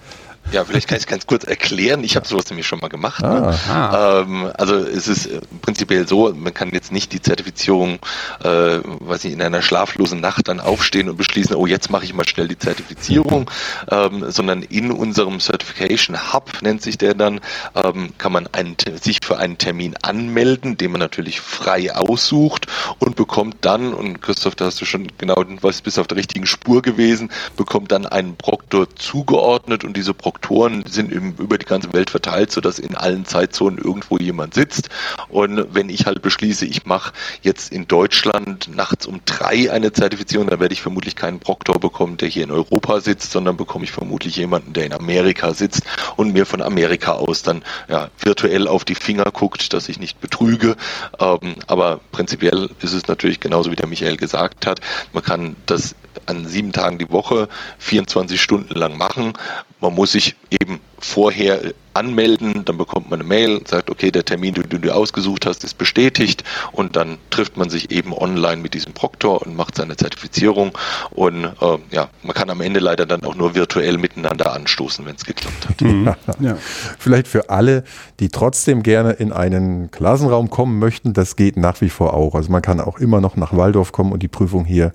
Ja, 0.51 0.63
vielleicht 0.63 0.87
kann 0.87 0.97
ich 0.97 1.03
es 1.03 1.07
ganz 1.07 1.27
kurz 1.27 1.43
erklären. 1.43 2.03
Ich 2.05 2.15
habe 2.15 2.25
sowas 2.25 2.49
nämlich 2.49 2.65
schon 2.65 2.79
mal 2.79 2.87
gemacht. 2.87 3.23
Ah. 3.23 3.33
Ne? 3.33 3.59
Ah. 3.69 4.21
Ähm, 4.21 4.51
also 4.57 4.75
es 4.75 5.07
ist 5.07 5.25
äh, 5.25 5.41
prinzipiell 5.61 6.07
so, 6.07 6.33
man 6.33 6.53
kann 6.53 6.71
jetzt 6.71 6.91
nicht 6.91 7.11
die 7.11 7.21
Zertifizierung, 7.21 7.99
äh, 8.43 8.79
weiß 8.83 9.25
ich, 9.25 9.33
in 9.33 9.41
einer 9.41 9.61
schlaflosen 9.61 10.21
Nacht 10.21 10.47
dann 10.47 10.61
aufstehen 10.61 11.09
und 11.09 11.17
beschließen, 11.17 11.55
oh, 11.55 11.67
jetzt 11.67 11.89
mache 11.91 12.05
ich 12.05 12.13
mal 12.13 12.27
schnell 12.27 12.47
die 12.47 12.57
Zertifizierung, 12.57 13.51
ähm, 13.91 14.31
sondern 14.31 14.61
in 14.63 14.91
unserem 14.91 15.39
Certification 15.39 16.33
Hub, 16.33 16.61
nennt 16.61 16.81
sich 16.81 16.97
der 16.97 17.13
dann, 17.13 17.41
ähm, 17.75 18.13
kann 18.17 18.31
man 18.31 18.47
einen, 18.47 18.77
sich 19.01 19.19
für 19.23 19.37
einen 19.37 19.57
Termin 19.57 19.95
anmelden, 20.01 20.77
den 20.77 20.91
man 20.91 20.99
natürlich 20.99 21.41
frei 21.41 21.93
aussucht 21.93 22.67
und 22.99 23.17
bekommt 23.17 23.57
dann, 23.61 23.93
und 23.93 24.21
Christoph, 24.21 24.55
da 24.55 24.65
hast 24.65 24.79
du 24.79 24.85
schon 24.85 25.07
genau, 25.17 25.43
was 25.61 25.81
bist 25.81 25.99
auf 25.99 26.07
der 26.07 26.17
richtigen 26.17 26.45
Spur 26.45 26.81
gewesen, 26.81 27.31
bekommt 27.57 27.91
dann 27.91 28.05
einen 28.05 28.37
Proktor 28.37 28.87
zugeordnet 28.95 29.83
und 29.83 29.97
diese 29.97 30.13
Proktoren 30.37 30.83
sind 30.87 31.11
über 31.11 31.57
die 31.57 31.65
ganze 31.65 31.91
Welt 31.93 32.09
verteilt, 32.09 32.51
sodass 32.51 32.79
in 32.79 32.95
allen 32.95 33.25
Zeitzonen 33.25 33.79
irgendwo 33.79 34.17
jemand 34.17 34.53
sitzt. 34.53 34.89
Und 35.29 35.73
wenn 35.73 35.89
ich 35.89 36.05
halt 36.05 36.21
beschließe, 36.21 36.65
ich 36.65 36.85
mache 36.85 37.11
jetzt 37.41 37.71
in 37.71 37.87
Deutschland 37.87 38.69
nachts 38.73 39.05
um 39.05 39.21
drei 39.25 39.71
eine 39.71 39.91
Zertifizierung, 39.91 40.47
dann 40.47 40.59
werde 40.59 40.73
ich 40.73 40.81
vermutlich 40.81 41.15
keinen 41.15 41.39
Proktor 41.39 41.79
bekommen, 41.79 42.17
der 42.17 42.29
hier 42.29 42.43
in 42.43 42.51
Europa 42.51 43.01
sitzt, 43.01 43.31
sondern 43.31 43.57
bekomme 43.57 43.85
ich 43.85 43.91
vermutlich 43.91 44.35
jemanden, 44.35 44.73
der 44.73 44.85
in 44.85 44.93
Amerika 44.93 45.53
sitzt 45.53 45.81
und 46.15 46.33
mir 46.33 46.45
von 46.45 46.61
Amerika 46.61 47.13
aus 47.13 47.41
dann 47.41 47.63
ja, 47.89 48.09
virtuell 48.19 48.67
auf 48.67 48.85
die 48.85 48.95
Finger 48.95 49.31
guckt, 49.31 49.73
dass 49.73 49.89
ich 49.89 49.99
nicht 49.99 50.21
betrüge. 50.21 50.75
Ähm, 51.19 51.55
aber 51.65 51.99
prinzipiell 52.11 52.69
ist 52.81 52.93
es 52.93 53.07
natürlich 53.07 53.39
genauso, 53.39 53.71
wie 53.71 53.75
der 53.75 53.87
Michael 53.87 54.17
gesagt 54.17 54.65
hat. 54.65 54.81
Man 55.13 55.23
kann 55.23 55.55
das 55.65 55.95
an 56.25 56.45
sieben 56.45 56.71
Tagen 56.71 56.97
die 56.97 57.09
Woche 57.09 57.47
24 57.79 58.41
Stunden 58.41 58.73
lang 58.73 58.97
machen. 58.97 59.33
Man 59.79 59.93
muss 59.93 60.13
sich 60.13 60.35
eben 60.49 60.79
vorher 60.99 61.73
anmelden, 61.93 62.63
dann 62.65 62.77
bekommt 62.77 63.09
man 63.09 63.19
eine 63.19 63.27
Mail, 63.27 63.61
sagt, 63.65 63.89
okay, 63.89 64.11
der 64.11 64.23
Termin, 64.23 64.53
den 64.53 64.69
du 64.69 64.77
dir 64.77 64.95
ausgesucht 64.95 65.45
hast, 65.45 65.63
ist 65.63 65.77
bestätigt 65.77 66.43
und 66.71 66.95
dann 66.95 67.17
trifft 67.29 67.57
man 67.57 67.69
sich 67.69 67.91
eben 67.91 68.13
online 68.13 68.61
mit 68.61 68.73
diesem 68.73 68.93
Proktor 68.93 69.41
und 69.41 69.55
macht 69.55 69.75
seine 69.75 69.97
Zertifizierung 69.97 70.71
und 71.11 71.45
äh, 71.45 71.77
ja, 71.91 72.09
man 72.23 72.33
kann 72.35 72.49
am 72.49 72.61
Ende 72.61 72.79
leider 72.79 73.05
dann 73.05 73.23
auch 73.23 73.35
nur 73.35 73.55
virtuell 73.55 73.97
miteinander 73.97 74.53
anstoßen, 74.53 75.05
wenn 75.05 75.15
es 75.15 75.25
geklappt 75.25 75.69
hat. 75.69 75.81
Mhm. 75.81 76.15
ja. 76.39 76.57
Vielleicht 76.99 77.27
für 77.27 77.49
alle, 77.49 77.83
die 78.19 78.29
trotzdem 78.29 78.83
gerne 78.83 79.13
in 79.13 79.31
einen 79.31 79.89
Klassenraum 79.91 80.49
kommen 80.49 80.79
möchten, 80.79 81.13
das 81.13 81.35
geht 81.35 81.57
nach 81.57 81.81
wie 81.81 81.89
vor 81.89 82.13
auch. 82.13 82.35
Also 82.35 82.51
man 82.51 82.61
kann 82.61 82.79
auch 82.79 82.99
immer 82.99 83.21
noch 83.21 83.35
nach 83.35 83.55
Waldorf 83.55 83.91
kommen 83.91 84.11
und 84.11 84.21
die 84.21 84.27
Prüfung 84.27 84.65
hier 84.65 84.93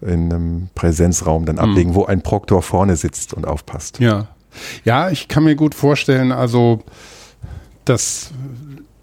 in 0.00 0.32
einem 0.32 0.68
Präsenzraum 0.74 1.44
dann 1.46 1.58
ablegen, 1.58 1.94
wo 1.94 2.04
ein 2.04 2.22
Proktor 2.22 2.62
vorne 2.62 2.96
sitzt 2.96 3.34
und 3.34 3.46
aufpasst. 3.46 3.98
Ja. 3.98 4.28
Ja, 4.84 5.10
ich 5.10 5.28
kann 5.28 5.44
mir 5.44 5.54
gut 5.54 5.74
vorstellen, 5.74 6.32
also, 6.32 6.82
dass, 7.84 8.30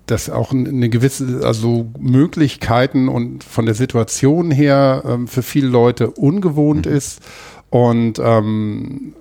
dass 0.07 0.29
auch 0.29 0.51
eine 0.51 0.89
gewisse, 0.89 1.41
also 1.43 1.87
Möglichkeiten 1.99 3.07
und 3.07 3.43
von 3.43 3.65
der 3.65 3.75
Situation 3.75 4.49
her 4.51 5.03
ähm, 5.05 5.27
für 5.27 5.43
viele 5.43 5.67
Leute 5.67 6.09
ungewohnt 6.09 6.87
ist 6.87 7.21
und 7.69 8.19
ähm, 8.19 9.13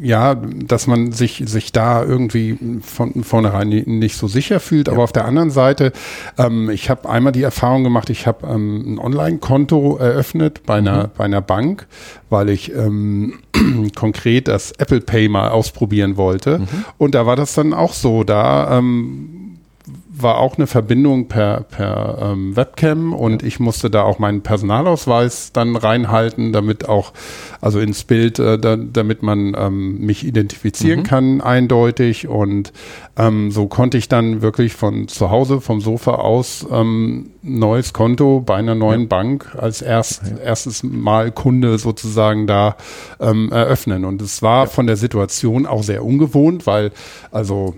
ja, 0.00 0.34
dass 0.34 0.86
man 0.86 1.12
sich, 1.12 1.42
sich 1.46 1.72
da 1.72 2.04
irgendwie 2.04 2.56
von 2.82 3.24
vornherein 3.24 3.68
ni- 3.68 3.82
nicht 3.86 4.16
so 4.16 4.28
sicher 4.28 4.60
fühlt. 4.60 4.88
Aber 4.88 5.02
auf 5.02 5.12
der 5.12 5.24
anderen 5.24 5.50
Seite, 5.50 5.92
ähm, 6.38 6.70
ich 6.70 6.90
habe 6.90 7.08
einmal 7.08 7.32
die 7.32 7.42
Erfahrung 7.42 7.82
gemacht, 7.82 8.08
ich 8.10 8.26
habe 8.26 8.46
ähm, 8.46 8.94
ein 8.94 8.98
Online-Konto 8.98 9.96
eröffnet 9.96 10.62
bei 10.64 10.76
einer, 10.76 11.08
bei 11.16 11.24
einer 11.24 11.40
Bank, 11.40 11.86
weil 12.28 12.50
ich 12.50 12.72
ähm, 12.74 13.40
konkret 13.96 14.48
das 14.48 14.72
Apple 14.72 15.00
Pay 15.00 15.28
mal 15.28 15.48
ausprobieren 15.48 16.16
wollte. 16.16 16.60
Und 16.98 17.14
da 17.14 17.26
war 17.26 17.36
das 17.36 17.54
dann 17.54 17.72
auch 17.74 17.92
so, 17.92 18.22
da 18.24 18.78
ähm, 18.78 19.39
war 20.22 20.38
auch 20.38 20.56
eine 20.56 20.66
Verbindung 20.66 21.28
per, 21.28 21.62
per 21.62 22.18
ähm, 22.32 22.56
Webcam 22.56 23.12
und 23.12 23.42
ich 23.42 23.60
musste 23.60 23.90
da 23.90 24.02
auch 24.02 24.18
meinen 24.18 24.42
Personalausweis 24.42 25.52
dann 25.52 25.76
reinhalten, 25.76 26.52
damit 26.52 26.88
auch, 26.88 27.12
also 27.60 27.80
ins 27.80 28.04
Bild, 28.04 28.38
äh, 28.38 28.58
da, 28.58 28.76
damit 28.76 29.22
man 29.22 29.54
ähm, 29.56 29.98
mich 30.00 30.24
identifizieren 30.24 31.02
kann, 31.02 31.40
eindeutig. 31.40 32.28
Und 32.28 32.72
ähm, 33.16 33.50
so 33.50 33.66
konnte 33.66 33.98
ich 33.98 34.08
dann 34.08 34.42
wirklich 34.42 34.74
von 34.74 35.08
zu 35.08 35.30
Hause, 35.30 35.60
vom 35.60 35.80
Sofa 35.80 36.12
aus, 36.16 36.66
ähm, 36.70 37.30
neues 37.42 37.92
Konto 37.92 38.40
bei 38.44 38.56
einer 38.56 38.74
neuen 38.74 39.08
Bank 39.08 39.54
als 39.56 39.82
erst, 39.82 40.22
erstes 40.44 40.82
Mal 40.82 41.32
Kunde 41.32 41.78
sozusagen 41.78 42.46
da 42.46 42.76
ähm, 43.18 43.50
eröffnen. 43.52 44.04
Und 44.04 44.22
es 44.22 44.42
war 44.42 44.66
von 44.66 44.86
der 44.86 44.96
Situation 44.96 45.66
auch 45.66 45.82
sehr 45.82 46.04
ungewohnt, 46.04 46.66
weil 46.66 46.92
also 47.30 47.74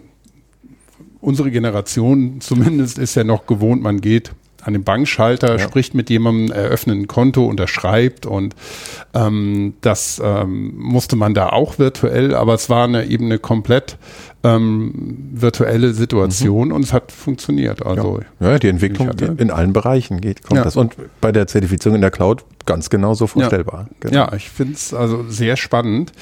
unsere 1.22 1.50
Generation 1.50 2.40
zumindest 2.40 2.98
ist 2.98 3.14
ja 3.14 3.24
noch 3.24 3.46
gewohnt, 3.46 3.82
man 3.82 4.00
geht 4.02 4.32
an 4.64 4.74
den 4.74 4.85
Bankschalter, 4.85 5.58
spricht 5.58 5.94
mit 5.94 6.08
jemandem, 6.08 6.52
eröffnet 6.54 6.96
ein 6.96 7.08
Konto, 7.08 7.46
unterschreibt 7.46 8.26
und 8.26 8.54
ähm, 9.12 9.74
das 9.80 10.22
ähm, 10.24 10.74
musste 10.76 11.16
man 11.16 11.35
da 11.35 11.48
auch 11.48 11.80
virtuell, 11.80 12.35
aber 12.35 12.54
es 12.54 12.70
war 12.70 12.85
eine, 12.85 13.06
eben 13.06 13.24
eine 13.24 13.40
komplett 13.40 13.96
ähm, 14.44 14.92
virtuelle 15.32 15.94
Situation 15.94 16.70
und 16.70 16.85
es 16.85 16.92
hat 16.92 17.11
funktioniert. 17.11 17.85
Also 17.85 18.20
Ja, 18.38 18.58
die 18.58 18.68
Entwicklung 18.68 19.11
in 19.38 19.50
allen 19.50 19.72
Bereichen 19.72 20.20
geht, 20.20 20.44
kommt 20.44 20.58
Ja. 20.58 20.64
das. 20.64 20.76
Und 20.76 20.94
bei 21.20 21.32
der 21.32 21.48
Zertifizierung 21.48 21.96
in 21.96 22.00
der 22.02 22.11
Cloud 22.12 22.44
ganz 22.64 22.88
genauso 22.88 23.26
vorstellbar. 23.26 23.88
Genau. 23.98 24.14
Ja, 24.14 24.32
ich 24.35 24.48
finde 24.50 24.74
es 24.74 24.94
also 24.94 25.24
sehr 25.28 25.56
spannend. 25.56 26.12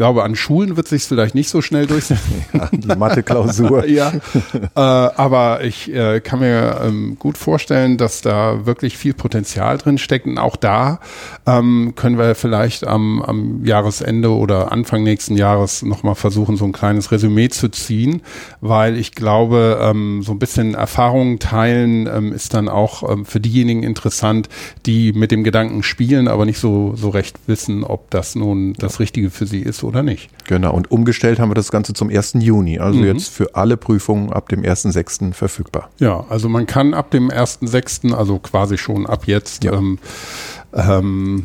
Ich 0.00 0.02
glaube, 0.02 0.22
an 0.22 0.34
Schulen 0.34 0.78
wird 0.78 0.88
sich 0.88 1.02
vielleicht 1.02 1.34
nicht 1.34 1.50
so 1.50 1.60
schnell 1.60 1.86
durchsetzen. 1.86 2.46
Ja, 2.54 2.68
die 2.72 2.88
Mathe-Klausur. 2.88 3.86
ja, 3.86 4.12
äh, 4.54 4.80
aber 4.80 5.62
ich 5.62 5.92
äh, 5.92 6.20
kann 6.20 6.40
mir 6.40 6.80
ähm, 6.82 7.16
gut 7.18 7.36
vorstellen, 7.36 7.98
dass 7.98 8.22
da 8.22 8.64
wirklich 8.64 8.96
viel 8.96 9.12
Potenzial 9.12 9.76
drin 9.76 9.98
steckt. 9.98 10.24
Und 10.24 10.38
auch 10.38 10.56
da 10.56 11.00
ähm, 11.46 11.92
können 11.96 12.16
wir 12.16 12.34
vielleicht 12.34 12.86
am, 12.86 13.20
am 13.20 13.64
Jahresende 13.64 14.30
oder 14.30 14.72
Anfang 14.72 15.02
nächsten 15.02 15.36
Jahres 15.36 15.82
nochmal 15.82 16.14
versuchen, 16.14 16.56
so 16.56 16.64
ein 16.64 16.72
kleines 16.72 17.12
Resümee 17.12 17.50
zu 17.50 17.68
ziehen, 17.68 18.22
weil 18.62 18.96
ich 18.96 19.12
glaube, 19.12 19.80
ähm, 19.82 20.22
so 20.22 20.32
ein 20.32 20.38
bisschen 20.38 20.74
Erfahrungen 20.74 21.40
teilen 21.40 22.06
ähm, 22.06 22.32
ist 22.32 22.54
dann 22.54 22.70
auch 22.70 23.08
ähm, 23.08 23.26
für 23.26 23.38
diejenigen 23.38 23.82
interessant, 23.82 24.48
die 24.86 25.12
mit 25.12 25.30
dem 25.30 25.44
Gedanken 25.44 25.82
spielen, 25.82 26.26
aber 26.26 26.46
nicht 26.46 26.58
so, 26.58 26.94
so 26.96 27.10
recht 27.10 27.38
wissen, 27.46 27.84
ob 27.84 28.10
das 28.10 28.34
nun 28.34 28.72
das 28.72 28.98
Richtige 28.98 29.28
für 29.28 29.46
sie 29.46 29.60
ist 29.60 29.84
oder 29.84 29.89
nicht. 30.02 30.30
Genau. 30.46 30.72
Und 30.74 30.90
umgestellt 30.90 31.38
haben 31.38 31.50
wir 31.50 31.54
das 31.54 31.70
Ganze 31.70 31.92
zum 31.92 32.08
1. 32.10 32.34
Juni. 32.40 32.78
Also 32.78 33.00
jetzt 33.00 33.28
für 33.28 33.54
alle 33.54 33.76
Prüfungen 33.76 34.32
ab 34.32 34.48
dem 34.48 34.62
1.6. 34.62 35.32
verfügbar. 35.34 35.90
Ja, 35.98 36.24
also 36.28 36.48
man 36.48 36.66
kann 36.66 36.94
ab 36.94 37.10
dem 37.10 37.30
1.6., 37.30 38.14
also 38.14 38.38
quasi 38.38 38.78
schon 38.78 39.06
ab 39.06 39.26
jetzt, 39.26 39.64
Ja. 39.64 39.72
ähm, 39.74 39.98
ähm, 40.72 41.44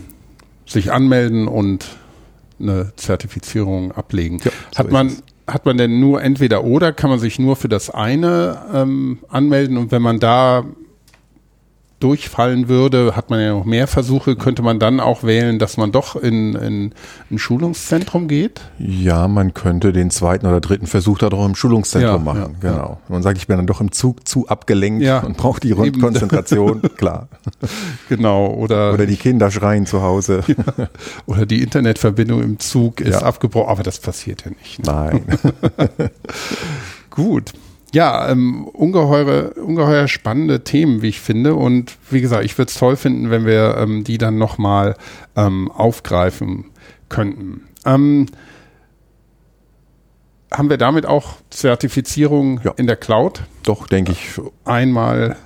sich 0.65 0.91
anmelden 0.91 1.47
und 1.47 1.85
eine 2.59 2.91
Zertifizierung 2.95 3.91
ablegen. 3.91 4.39
Ja, 4.43 4.51
so 4.71 4.79
hat 4.79 4.91
man 4.91 5.17
hat 5.47 5.65
man 5.65 5.77
denn 5.77 5.99
nur 5.99 6.23
entweder 6.23 6.63
oder, 6.63 6.91
kann 6.91 7.11
man 7.11 7.19
sich 7.19 7.37
nur 7.37 7.55
für 7.55 7.69
das 7.69 7.91
eine 7.91 8.63
ähm, 8.73 9.19
anmelden 9.29 9.77
und 9.77 9.91
wenn 9.91 10.01
man 10.01 10.19
da 10.19 10.63
durchfallen 12.05 12.67
würde, 12.69 13.15
hat 13.15 13.31
man 13.31 13.39
ja 13.41 13.49
noch 13.53 13.65
mehr 13.65 13.87
Versuche, 13.87 14.35
könnte 14.35 14.61
man 14.61 14.77
dann 14.79 14.99
auch 14.99 15.23
wählen, 15.23 15.57
dass 15.57 15.75
man 15.77 15.91
doch 15.91 16.15
in, 16.15 16.53
in 16.53 16.93
ein 17.31 17.39
Schulungszentrum 17.39 18.27
geht? 18.27 18.61
Ja, 18.77 19.27
man 19.27 19.55
könnte 19.55 19.91
den 19.91 20.11
zweiten 20.11 20.45
oder 20.45 20.61
dritten 20.61 20.85
Versuch 20.85 21.17
da 21.17 21.29
doch 21.29 21.43
im 21.43 21.55
Schulungszentrum 21.55 22.23
Ja, 22.27 22.33
machen. 22.33 22.55
ja, 22.61 22.69
genau. 22.71 22.99
Man 23.07 23.23
sagt, 23.23 23.39
ich 23.39 23.47
bin 23.47 23.57
dann 23.57 23.65
doch 23.65 23.81
im 23.81 23.91
Zug 23.91 24.27
zu 24.27 24.47
abgelenkt 24.47 25.01
Ja, 25.03 25.21
und 25.21 25.35
brauche 25.37 25.59
die 25.59 25.71
eben. 25.71 25.99
Konzentration, 25.99 26.81
klar. 26.97 27.27
Genau, 28.07 28.47
oder, 28.53 28.93
Oder 28.93 29.07
die 29.07 29.17
Kinder 29.17 29.49
schreien 29.49 29.87
zu 29.87 30.03
Hause. 30.03 30.43
oder 31.25 31.47
die 31.47 31.63
Internetverbindung 31.63 32.43
im 32.43 32.59
Zug 32.59 33.01
ist 33.01 33.21
Ja. 33.21 33.23
abgebrochen, 33.23 33.69
aber 33.71 33.81
das 33.81 33.97
passiert 33.99 34.45
ja 34.45 34.51
nicht. 34.51 34.85
ne? 34.85 34.91
Nein. 34.93 35.21
Gut. 37.09 37.53
Ja, 37.95 38.27
ähm, 38.27 38.65
ungeheure, 38.65 39.53
ungeheuer 39.53 40.09
spannende 40.09 40.65
Themen, 40.65 41.01
wie 41.01 41.07
ich 41.07 41.21
finde. 41.21 41.55
Und 41.55 41.95
wie 42.11 42.19
gesagt, 42.19 42.43
ich 42.43 42.57
würde 42.57 42.67
es 42.69 42.77
toll 42.77 42.97
finden, 42.97 43.29
wenn 43.29 43.45
wir 43.45 43.77
ähm, 43.77 44.03
die 44.03 44.17
dann 44.17 44.37
nochmal 44.37 44.97
ähm, 45.37 45.71
aufgreifen 45.71 46.65
könnten. 47.07 47.61
Ähm, 47.85 48.25
haben 50.51 50.69
wir 50.69 50.75
damit 50.75 51.05
auch 51.05 51.37
Zertifizierung 51.49 52.59
Ja. 52.65 52.73
in 52.75 52.85
der 52.85 52.97
Cloud 52.97 53.43
Doch, 53.63 53.87
denke 53.87 54.11
ich, 54.11 54.41
einmal 54.65 55.37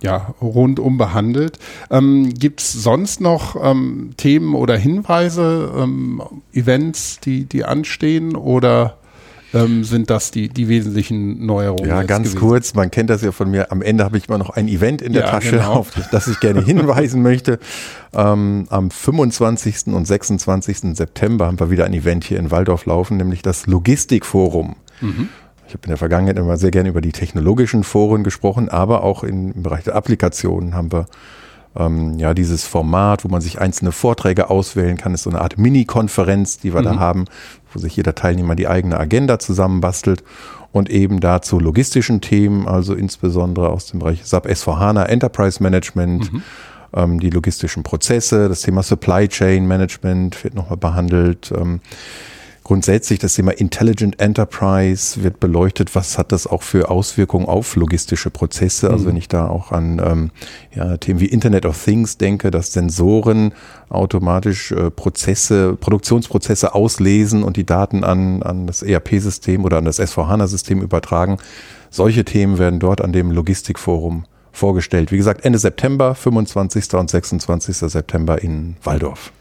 ja, 0.00 0.34
rundum 0.40 0.96
behandelt. 0.96 1.58
Ähm, 1.90 2.32
Gibt 2.32 2.60
es 2.62 2.72
sonst 2.72 3.20
noch 3.20 3.54
ähm, 3.62 4.12
Themen 4.16 4.54
oder 4.54 4.78
Hinweise, 4.78 5.70
ähm, 5.76 6.22
Events, 6.54 7.20
die, 7.20 7.44
die 7.44 7.66
anstehen 7.66 8.34
oder 8.34 8.96
ähm, 9.54 9.84
sind 9.84 10.10
das 10.10 10.30
die, 10.30 10.48
die 10.48 10.68
wesentlichen 10.68 11.44
Neuerungen. 11.44 11.88
Ja, 11.88 12.02
ganz 12.02 12.28
gewesen. 12.28 12.40
kurz, 12.40 12.74
man 12.74 12.90
kennt 12.90 13.10
das 13.10 13.22
ja 13.22 13.32
von 13.32 13.50
mir. 13.50 13.70
Am 13.70 13.82
Ende 13.82 14.04
habe 14.04 14.16
ich 14.16 14.28
immer 14.28 14.38
noch 14.38 14.50
ein 14.50 14.68
Event 14.68 15.02
in 15.02 15.12
der 15.12 15.24
ja, 15.24 15.30
Tasche, 15.30 15.56
genau. 15.56 15.74
auf 15.74 15.90
das 16.10 16.28
ich 16.28 16.40
gerne 16.40 16.64
hinweisen 16.64 17.22
möchte. 17.22 17.58
Ähm, 18.14 18.66
am 18.70 18.90
25. 18.90 19.88
und 19.88 20.06
26. 20.06 20.96
September 20.96 21.46
haben 21.46 21.60
wir 21.60 21.70
wieder 21.70 21.84
ein 21.84 21.94
Event 21.94 22.24
hier 22.24 22.38
in 22.38 22.50
Waldorf 22.50 22.86
laufen, 22.86 23.16
nämlich 23.16 23.42
das 23.42 23.66
Logistikforum. 23.66 24.76
Mhm. 25.00 25.28
Ich 25.66 25.74
habe 25.74 25.84
in 25.84 25.90
der 25.90 25.96
Vergangenheit 25.96 26.38
immer 26.38 26.58
sehr 26.58 26.70
gerne 26.70 26.90
über 26.90 27.00
die 27.00 27.12
technologischen 27.12 27.82
Foren 27.82 28.24
gesprochen, 28.24 28.68
aber 28.68 29.02
auch 29.02 29.24
im 29.24 29.62
Bereich 29.62 29.84
der 29.84 29.94
Applikationen 29.94 30.74
haben 30.74 30.92
wir 30.92 31.06
ähm, 31.76 32.18
ja 32.18 32.34
dieses 32.34 32.64
Format, 32.64 33.24
wo 33.24 33.28
man 33.28 33.40
sich 33.40 33.60
einzelne 33.60 33.92
Vorträge 33.92 34.50
auswählen 34.50 34.96
kann, 34.96 35.14
ist 35.14 35.22
so 35.22 35.30
eine 35.30 35.40
Art 35.40 35.58
Mini-Konferenz, 35.58 36.58
die 36.58 36.74
wir 36.74 36.80
mhm. 36.80 36.84
da 36.84 36.98
haben, 36.98 37.24
wo 37.72 37.78
sich 37.78 37.96
jeder 37.96 38.14
Teilnehmer 38.14 38.54
die 38.54 38.68
eigene 38.68 38.98
Agenda 38.98 39.38
zusammenbastelt 39.38 40.22
und 40.72 40.90
eben 40.90 41.20
dazu 41.20 41.58
logistischen 41.58 42.20
Themen, 42.20 42.66
also 42.66 42.94
insbesondere 42.94 43.70
aus 43.70 43.86
dem 43.86 44.00
Bereich 44.00 44.24
SAP 44.24 44.46
S4HANA 44.46 45.04
Enterprise 45.04 45.62
Management, 45.62 46.32
mhm. 46.32 46.42
ähm, 46.94 47.20
die 47.20 47.30
logistischen 47.30 47.82
Prozesse, 47.82 48.48
das 48.48 48.62
Thema 48.62 48.82
Supply 48.82 49.28
Chain 49.28 49.66
Management 49.66 50.42
wird 50.44 50.54
nochmal 50.54 50.78
behandelt. 50.78 51.52
Ähm, 51.56 51.80
Grundsätzlich 52.64 53.18
das 53.18 53.34
Thema 53.34 53.50
Intelligent 53.50 54.20
Enterprise 54.20 55.24
wird 55.24 55.40
beleuchtet. 55.40 55.96
Was 55.96 56.16
hat 56.16 56.30
das 56.30 56.46
auch 56.46 56.62
für 56.62 56.90
Auswirkungen 56.90 57.46
auf 57.46 57.74
logistische 57.74 58.30
Prozesse? 58.30 58.88
Also 58.88 59.04
mhm. 59.04 59.08
wenn 59.08 59.16
ich 59.16 59.26
da 59.26 59.48
auch 59.48 59.72
an 59.72 60.00
ähm, 60.04 60.30
ja, 60.72 60.96
Themen 60.96 61.18
wie 61.18 61.26
Internet 61.26 61.66
of 61.66 61.82
Things 61.82 62.18
denke, 62.18 62.52
dass 62.52 62.72
Sensoren 62.72 63.52
automatisch 63.88 64.70
äh, 64.70 64.92
Prozesse, 64.92 65.76
Produktionsprozesse 65.76 66.72
auslesen 66.72 67.42
und 67.42 67.56
die 67.56 67.66
Daten 67.66 68.04
an, 68.04 68.44
an 68.44 68.68
das 68.68 68.82
ERP-System 68.82 69.64
oder 69.64 69.78
an 69.78 69.84
das 69.84 69.98
S4HANA-System 69.98 70.82
übertragen. 70.82 71.38
Solche 71.90 72.24
Themen 72.24 72.58
werden 72.58 72.78
dort 72.78 73.00
an 73.00 73.12
dem 73.12 73.32
Logistikforum 73.32 74.24
vorgestellt. 74.52 75.10
Wie 75.10 75.16
gesagt, 75.16 75.44
Ende 75.44 75.58
September, 75.58 76.14
25. 76.14 76.94
und 76.94 77.10
26. 77.10 77.76
September 77.76 78.40
in 78.40 78.76
Waldorf. 78.84 79.32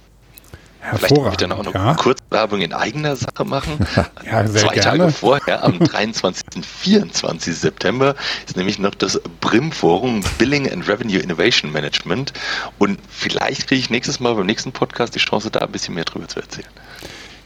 Vielleicht 0.81 1.15
kann 1.15 1.31
ich 1.31 1.37
dann 1.37 1.51
auch 1.51 1.63
noch 1.63 1.73
ja. 1.73 1.93
Kurzwerbung 1.93 2.61
in 2.61 2.73
eigener 2.73 3.15
Sache 3.15 3.45
machen. 3.45 3.85
ja, 4.25 4.45
Zwei 4.45 4.75
gerne. 4.75 4.81
Tage 4.81 5.11
vorher, 5.11 5.63
am 5.63 5.79
23. 5.83 6.43
24. 6.65 7.55
September, 7.55 8.15
ist 8.47 8.57
nämlich 8.57 8.79
noch 8.79 8.95
das 8.95 9.21
BRIM-Forum 9.41 10.23
Billing 10.37 10.71
and 10.71 10.87
Revenue 10.87 11.19
Innovation 11.19 11.71
Management. 11.71 12.33
Und 12.79 12.99
vielleicht 13.09 13.67
kriege 13.67 13.79
ich 13.79 13.89
nächstes 13.89 14.19
Mal 14.19 14.33
beim 14.33 14.45
nächsten 14.45 14.71
Podcast 14.71 15.15
die 15.15 15.19
Chance, 15.19 15.51
da 15.51 15.59
ein 15.59 15.71
bisschen 15.71 15.93
mehr 15.93 16.05
drüber 16.05 16.27
zu 16.27 16.39
erzählen. 16.39 16.69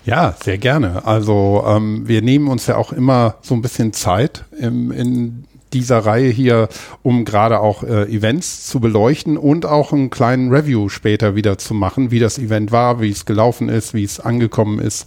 Ja, 0.05 0.35
sehr 0.41 0.57
gerne. 0.57 1.05
Also 1.05 1.63
ähm, 1.67 2.07
wir 2.07 2.21
nehmen 2.21 2.47
uns 2.47 2.67
ja 2.67 2.77
auch 2.77 2.93
immer 2.93 3.35
so 3.41 3.55
ein 3.55 3.61
bisschen 3.61 3.91
Zeit 3.91 4.45
im, 4.57 4.91
in 4.91 5.45
dieser 5.75 5.99
Reihe 5.99 6.29
hier, 6.29 6.69
um 7.03 7.25
gerade 7.25 7.59
auch 7.59 7.83
äh, 7.83 8.03
Events 8.05 8.65
zu 8.65 8.79
beleuchten 8.79 9.37
und 9.37 9.65
auch 9.65 9.91
einen 9.91 10.09
kleinen 10.09 10.49
Review 10.51 10.89
später 10.89 11.35
wieder 11.35 11.57
zu 11.57 11.73
machen, 11.73 12.09
wie 12.09 12.19
das 12.19 12.39
Event 12.39 12.71
war, 12.71 13.01
wie 13.01 13.11
es 13.11 13.25
gelaufen 13.25 13.69
ist, 13.69 13.93
wie 13.93 14.03
es 14.03 14.19
angekommen 14.19 14.79
ist. 14.79 15.05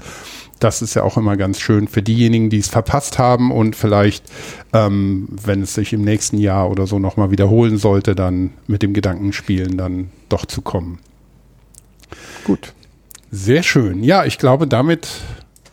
Das 0.61 0.83
ist 0.83 0.94
ja 0.94 1.04
auch 1.04 1.16
immer 1.16 1.37
ganz 1.37 1.59
schön 1.61 1.88
für 1.88 2.02
diejenigen, 2.02 2.50
die 2.50 2.59
es 2.59 2.68
verpasst 2.68 3.18
haben 3.18 3.50
und 3.50 3.76
vielleicht, 3.76 4.24
ähm, 4.72 5.28
wenn 5.31 5.62
es 5.62 5.74
sich 5.74 5.92
im 5.92 6.02
nächsten 6.02 6.37
Jahr 6.37 6.70
oder 6.70 6.87
so 6.87 6.98
nochmal 6.98 7.31
wiederholen 7.31 7.78
sollte, 7.78 8.14
dann 8.14 8.50
mit 8.66 8.83
dem 8.83 8.92
Gedanken 8.92 9.33
spielen, 9.33 9.78
dann 9.78 10.11
doch 10.28 10.44
zu 10.44 10.61
kommen. 10.61 10.98
Gut. 12.44 12.74
Sehr 13.31 13.62
schön. 13.62 14.02
Ja, 14.02 14.24
ich 14.24 14.38
glaube, 14.38 14.66
damit 14.66 15.09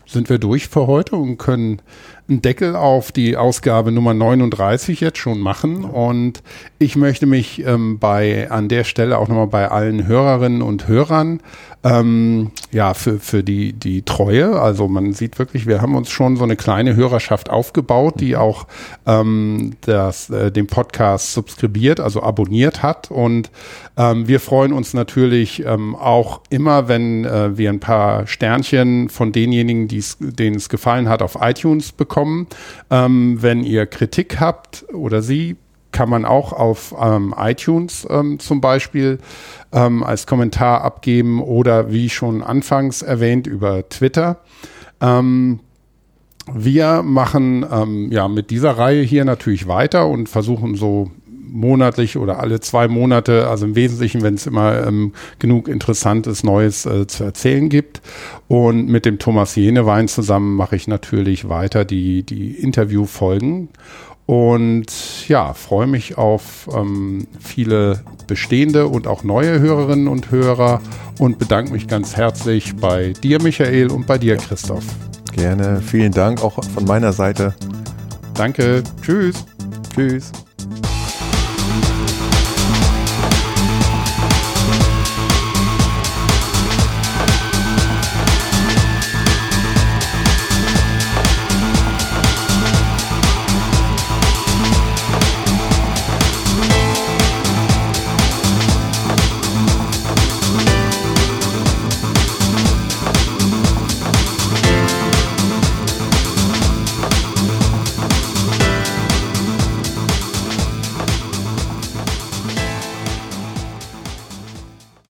sind 0.06 0.30
wir 0.30 0.38
durch 0.38 0.68
für 0.68 0.88
heute 0.88 1.16
und 1.16 1.38
können 1.38 1.82
einen 2.28 2.42
Deckel 2.42 2.76
auf 2.76 3.12
die 3.12 3.38
Ausgabe 3.38 3.92
Nummer 3.92 4.14
39 4.14 5.00
jetzt 5.00 5.20
schon 5.20 5.40
machen. 5.40 5.84
Und 5.84 6.42
ich 6.80 6.96
möchte 6.96 7.26
mich 7.26 7.64
ähm, 7.66 8.00
bei 8.00 8.50
an 8.50 8.68
der 8.68 8.84
Stelle 8.84 9.18
auch 9.18 9.28
nochmal 9.28 9.48
bei 9.48 9.70
allen 9.70 10.08
Hörerinnen 10.08 10.62
und 10.62 10.88
Hörern 10.88 11.40
ähm, 11.86 12.52
ja, 12.72 12.96
für, 12.96 13.20
für 13.20 13.44
die, 13.44 13.74
die 13.74 14.02
Treue. 14.02 14.60
Also 14.60 14.88
man 14.88 15.14
sieht 15.14 15.38
wirklich, 15.38 15.68
wir 15.68 15.82
haben 15.84 15.96
uns 15.96 16.10
schon 16.10 16.36
so 16.36 16.44
eine 16.44 16.56
kleine 16.56 16.96
Hörerschaft 16.96 17.52
aufgebaut, 17.52 18.16
die 18.18 18.36
auch 18.36 18.66
ähm, 19.06 19.74
das, 19.82 20.32
äh, 20.32 20.52
den 20.52 20.66
Podcast 20.66 21.34
subskribiert, 21.34 22.00
also 22.00 22.24
abonniert 22.24 22.82
hat. 22.82 23.12
Und 23.12 23.52
ähm, 23.98 24.28
wir 24.28 24.40
freuen 24.40 24.74
uns 24.74 24.96
natürlich 24.96 25.64
ähm, 25.64 25.96
auch 25.96 26.42
immer, 26.50 26.88
wenn 26.88 27.24
äh, 27.24 27.56
wir 27.56 27.70
ein 27.70 27.80
paar 27.80 28.26
Sternchen 28.26 29.10
von 29.10 29.32
denjenigen, 29.32 29.88
denen 30.20 30.56
es 30.56 30.70
gefallen 30.70 31.08
hat, 31.08 31.22
auf 31.22 31.38
iTunes 31.40 31.92
bekommen. 31.92 32.15
Ähm, 32.90 33.38
wenn 33.42 33.64
ihr 33.64 33.86
Kritik 33.86 34.40
habt 34.40 34.86
oder 34.94 35.22
sie, 35.22 35.58
kann 35.92 36.10
man 36.10 36.26
auch 36.26 36.52
auf 36.52 36.94
ähm, 37.02 37.34
iTunes 37.38 38.06
ähm, 38.10 38.38
zum 38.40 38.60
Beispiel 38.60 39.20
ähm, 39.72 40.04
als 40.04 40.28
Kommentar 40.28 40.82
abgeben 40.82 41.42
oder 41.42 41.90
wie 41.92 42.10
schon 42.10 42.44
anfangs 42.44 43.02
erwähnt 43.02 43.48
über 43.48 43.88
Twitter. 43.88 44.42
Ähm, 45.00 45.62
wir 46.54 47.02
machen 47.02 47.66
ähm, 47.72 48.12
ja 48.12 48.28
mit 48.28 48.52
dieser 48.52 48.78
Reihe 48.78 49.02
hier 49.02 49.26
natürlich 49.26 49.68
weiter 49.68 50.08
und 50.08 50.28
versuchen 50.30 50.76
so 50.76 51.12
monatlich 51.52 52.18
oder 52.18 52.40
alle 52.40 52.60
zwei 52.60 52.88
Monate, 52.88 53.48
also 53.48 53.66
im 53.66 53.76
Wesentlichen, 53.76 54.22
wenn 54.22 54.36
es 54.36 54.48
immer 54.48 54.86
ähm, 54.86 55.14
genug 55.40 55.68
Interessantes 55.68 56.44
Neues 56.44 56.86
äh, 56.86 57.08
zu 57.08 57.24
erzählen 57.24 57.70
gibt. 57.70 58.02
Und 58.48 58.88
mit 58.88 59.06
dem 59.06 59.20
Thomas 59.20 59.56
Jenewein 59.56 60.08
zusammen 60.08 60.56
mache 60.56 60.76
ich 60.76 60.88
natürlich 60.88 61.50
weiter 61.50 61.86
die, 61.86 62.24
die 62.24 62.52
Interviewfolgen. 62.52 63.70
Und 64.26 65.28
ja, 65.28 65.54
freue 65.54 65.86
mich 65.86 66.18
auf 66.18 66.68
ähm, 66.76 67.28
viele 67.40 68.02
bestehende 68.26 68.88
und 68.88 69.06
auch 69.06 69.24
neue 69.24 69.60
Hörerinnen 69.60 70.08
und 70.08 70.32
Hörer 70.32 70.82
und 71.20 71.38
bedanke 71.38 71.72
mich 71.72 71.88
ganz 71.88 72.16
herzlich 72.18 72.76
bei 72.76 73.14
dir, 73.22 73.40
Michael, 73.42 73.92
und 73.92 74.08
bei 74.08 74.18
dir, 74.18 74.38
Christoph. 74.38 74.86
Gerne. 75.34 75.82
Vielen 75.82 76.12
Dank 76.12 76.44
auch 76.44 76.64
von 76.64 76.86
meiner 76.86 77.14
Seite. 77.14 77.54
Danke. 78.34 78.84
Tschüss. 79.02 79.46
Tschüss. 79.94 80.32